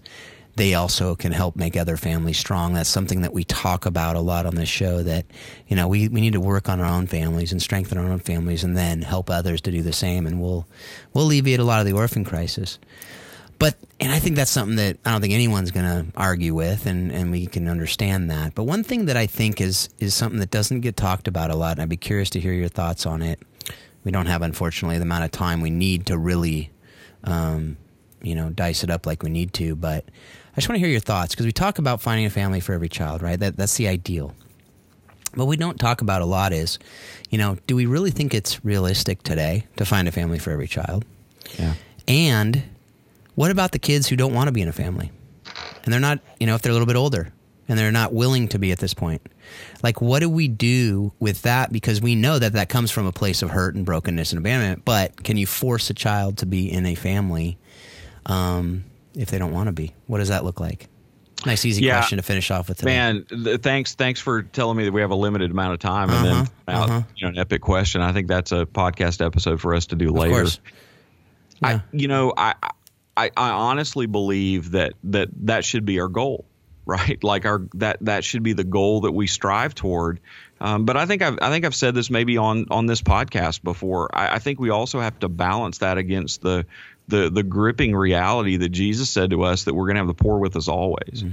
[0.56, 2.74] they also can help make other families strong.
[2.74, 5.04] That's something that we talk about a lot on this show.
[5.04, 5.26] That
[5.68, 8.20] you know, we, we need to work on our own families and strengthen our own
[8.20, 10.68] families, and then help others to do the same, and we'll
[11.14, 12.80] we'll alleviate a lot of the orphan crisis.
[13.58, 16.86] But and I think that's something that I don't think anyone's going to argue with,
[16.86, 18.56] and, and we can understand that.
[18.56, 21.56] But one thing that I think is is something that doesn't get talked about a
[21.56, 23.40] lot, and I'd be curious to hear your thoughts on it.
[24.04, 26.70] We don't have, unfortunately, the amount of time we need to really,
[27.24, 27.78] um,
[28.22, 29.76] you know, dice it up like we need to.
[29.76, 30.06] But
[30.56, 32.72] I just want to hear your thoughts because we talk about finding a family for
[32.72, 33.38] every child, right?
[33.38, 34.34] That that's the ideal.
[35.34, 36.80] What we don't talk about a lot is,
[37.30, 40.68] you know, do we really think it's realistic today to find a family for every
[40.68, 41.04] child?
[41.60, 41.74] Yeah.
[42.08, 42.64] And
[43.36, 45.12] what about the kids who don't want to be in a family?
[45.84, 47.34] And they're not, you know, if they're a little bit older
[47.68, 49.22] and they're not willing to be at this point.
[49.84, 51.72] Like, what do we do with that?
[51.72, 54.86] Because we know that that comes from a place of hurt and brokenness and abandonment.
[54.86, 57.58] But can you force a child to be in a family
[58.26, 58.86] um,
[59.16, 59.94] if they don't want to be?
[60.08, 60.88] What does that look like?
[61.46, 61.98] Nice, easy Yeah.
[62.00, 62.80] question to finish off with.
[62.80, 62.92] Today.
[62.96, 66.10] Man, th- thanks thanks for telling me that we have a limited amount of time
[66.10, 67.02] and Uh-huh, then out uh-huh.
[67.16, 68.02] you know an epic question.
[68.02, 70.34] I think that's a podcast episode for us to do of later.
[70.34, 70.60] course.
[71.64, 72.56] I you know I,
[73.16, 76.46] I I honestly believe that that that should be our goal,
[76.86, 77.24] right?
[77.24, 80.20] Like our that that should be the goal that we strive toward.
[80.60, 83.62] Um, but I think I've I think I've said this maybe on on this podcast
[83.62, 84.10] before.
[84.18, 86.66] I, I think we also have to balance that against the
[87.08, 90.14] the the gripping reality that Jesus said to us that we're going to have the
[90.14, 91.24] poor with us always.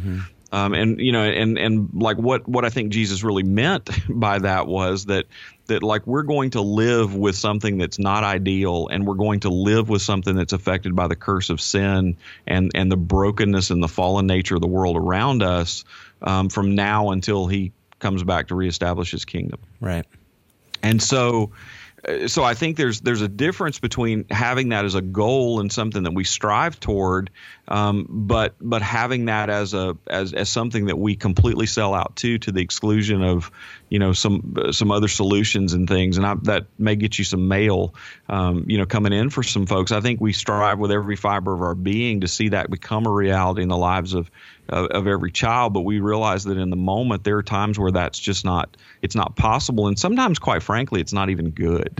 [0.52, 4.38] Um, and you know, and and like what what I think Jesus really meant by
[4.38, 5.24] that was that
[5.66, 9.48] that like we're going to live with something that's not ideal, and we're going to
[9.48, 13.82] live with something that's affected by the curse of sin and and the brokenness and
[13.82, 15.84] the fallen nature of the world around us
[16.20, 19.60] um, from now until He comes back to reestablish His kingdom.
[19.80, 20.04] Right.
[20.82, 21.52] And so,
[22.06, 25.70] Uh, so I think there's there's a difference between having that as a goal and
[25.70, 27.30] something that we strive toward,
[27.68, 32.16] um, but but having that as a as, as something that we completely sell out
[32.16, 33.52] to to the exclusion of
[33.88, 37.46] you know some some other solutions and things, and I, that may get you some
[37.46, 37.94] mail,
[38.28, 39.92] um, you know, coming in for some folks.
[39.92, 43.12] I think we strive with every fiber of our being to see that become a
[43.12, 44.28] reality in the lives of
[44.68, 47.92] of, of every child, but we realize that in the moment there are times where
[47.92, 51.94] that's just not it's not possible, and sometimes, quite frankly, it's not even good.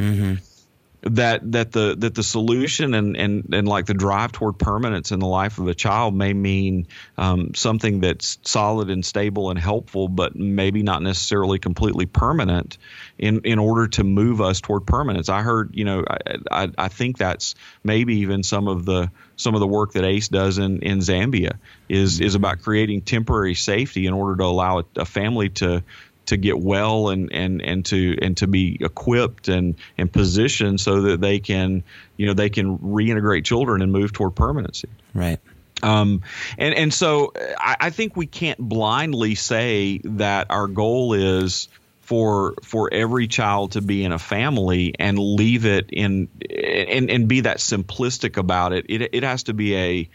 [1.05, 5.18] That that the that the solution and, and and like the drive toward permanence in
[5.18, 6.86] the life of a child may mean
[7.18, 12.78] um, something that's solid and stable and helpful, but maybe not necessarily completely permanent.
[13.18, 16.88] In in order to move us toward permanence, I heard you know I, I, I
[16.88, 20.82] think that's maybe even some of the some of the work that ACE does in,
[20.82, 25.48] in Zambia is is about creating temporary safety in order to allow a, a family
[25.48, 25.82] to
[26.26, 31.02] to get well and, and, and to and to be equipped and, and positioned so
[31.02, 31.82] that they can
[32.16, 34.88] you know they can reintegrate children and move toward permanency.
[35.14, 35.38] Right.
[35.82, 36.22] Um,
[36.58, 41.68] and and so I, I think we can't blindly say that our goal is
[42.00, 47.28] for for every child to be in a family and leave it in and, and
[47.28, 48.86] be that simplistic about it.
[48.88, 50.08] It it has to be a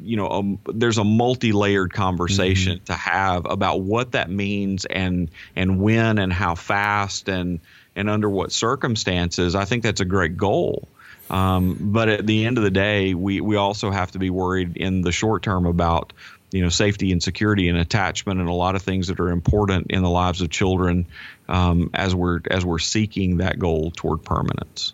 [0.00, 5.80] you know a, there's a multi-layered conversation to have about what that means and and
[5.80, 7.60] when and how fast and
[7.94, 9.54] and under what circumstances.
[9.54, 10.88] I think that's a great goal.
[11.28, 14.76] Um, but at the end of the day, we, we also have to be worried
[14.76, 16.12] in the short term about
[16.52, 19.90] you know safety and security and attachment and a lot of things that are important
[19.90, 21.06] in the lives of children
[21.48, 24.92] um, as we're as we're seeking that goal toward permanence.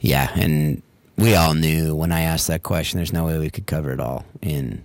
[0.00, 0.82] Yeah, and
[1.18, 4.00] we all knew when I asked that question, there's no way we could cover it
[4.00, 4.84] all in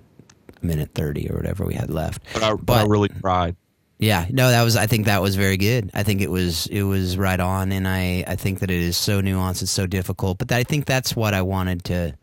[0.62, 2.22] a minute thirty or whatever we had left.
[2.34, 3.56] But I, But- I really tried.
[4.00, 4.76] Yeah, no, that was.
[4.76, 5.90] I think that was very good.
[5.94, 8.98] I think it was it was right on, and I I think that it is
[8.98, 10.40] so nuanced, it's so difficult.
[10.40, 12.14] But I think that's what I wanted to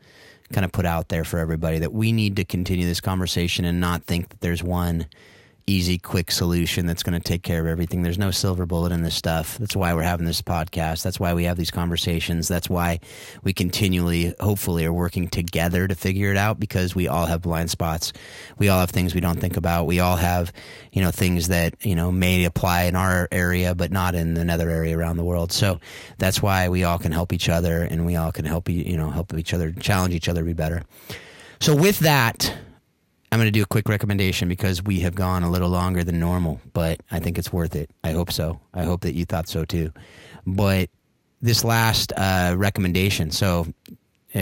[0.53, 3.81] kind of put out there for everybody that we need to continue this conversation and
[3.81, 5.07] not think that there's one
[5.71, 8.03] easy, quick solution that's going to take care of everything.
[8.03, 9.57] There's no silver bullet in this stuff.
[9.59, 11.03] That's why we're having this podcast.
[11.03, 12.49] That's why we have these conversations.
[12.49, 12.99] That's why
[13.45, 17.71] we continually, hopefully, are working together to figure it out because we all have blind
[17.71, 18.13] spots.
[18.59, 19.87] We all have things we don't think about.
[19.87, 20.53] We all have,
[20.93, 24.69] you know, things that, you know, may apply in our area, but not in another
[24.69, 25.53] area around the world.
[25.53, 25.79] So
[26.19, 28.97] that's why we all can help each other and we all can help, you you
[28.97, 30.83] know, help each other, challenge each other to be better.
[31.61, 32.53] So with that,
[33.33, 36.19] I'm going to do a quick recommendation because we have gone a little longer than
[36.19, 37.91] normal, but I think it's worth it.
[38.03, 38.61] I hope so.
[38.75, 39.93] I hope that you thought so too.
[40.47, 40.91] But
[41.41, 43.95] this last uh, recommendation, so uh,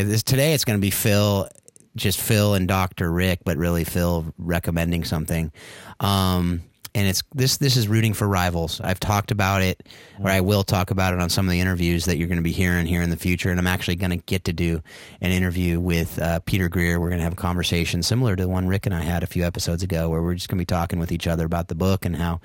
[0.04, 1.48] this today it's going to be Phil,
[1.96, 5.52] just Phil and Doctor Rick, but really Phil recommending something.
[6.00, 6.62] Um,
[6.98, 8.80] and it's this this is rooting for rivals.
[8.80, 9.88] I've talked about it,
[10.20, 12.42] or I will talk about it on some of the interviews that you're going to
[12.42, 13.50] be hearing here in the future.
[13.50, 14.82] And I'm actually going to get to do
[15.20, 16.98] an interview with uh, Peter Greer.
[16.98, 19.28] We're going to have a conversation similar to the one Rick and I had a
[19.28, 21.76] few episodes ago, where we're just going to be talking with each other about the
[21.76, 22.40] book and how,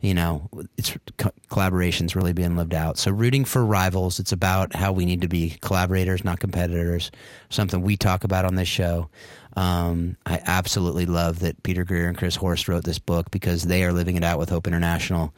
[0.00, 0.48] you know,
[0.78, 2.96] it's co- collaboration's really being lived out.
[2.96, 4.18] So rooting for rivals.
[4.18, 7.10] It's about how we need to be collaborators, not competitors.
[7.50, 9.10] Something we talk about on this show.
[9.56, 13.84] Um, I absolutely love that Peter Greer and Chris Horst wrote this book because they
[13.84, 15.34] are living it out with Hope International.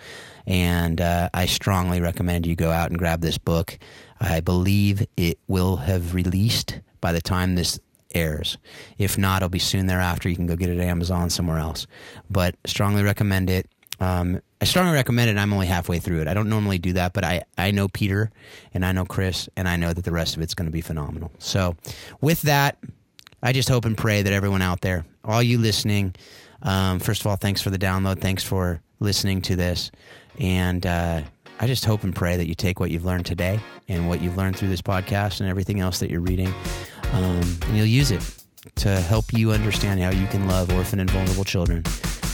[0.46, 3.78] And uh, I strongly recommend you go out and grab this book.
[4.20, 7.78] I believe it will have released by the time this
[8.14, 8.58] airs.
[8.98, 10.28] If not, it'll be soon thereafter.
[10.28, 11.86] You can go get it at Amazon somewhere else.
[12.28, 13.68] But strongly recommend it.
[14.00, 15.38] Um, I strongly recommend it.
[15.38, 16.28] I'm only halfway through it.
[16.28, 18.30] I don't normally do that, but I, I know Peter
[18.74, 20.80] and I know Chris, and I know that the rest of it's going to be
[20.80, 21.30] phenomenal.
[21.38, 21.76] So,
[22.20, 22.78] with that,
[23.42, 26.14] I just hope and pray that everyone out there, all you listening,
[26.62, 28.20] um, first of all, thanks for the download.
[28.20, 29.90] Thanks for listening to this.
[30.38, 31.22] And uh,
[31.58, 34.36] I just hope and pray that you take what you've learned today and what you've
[34.36, 36.52] learned through this podcast and everything else that you're reading,
[37.12, 38.22] um, and you'll use it
[38.76, 41.82] to help you understand how you can love orphan and vulnerable children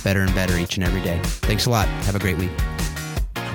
[0.03, 1.19] better and better each and every day.
[1.23, 1.89] Thanks a lot.
[2.05, 2.76] Have a great week.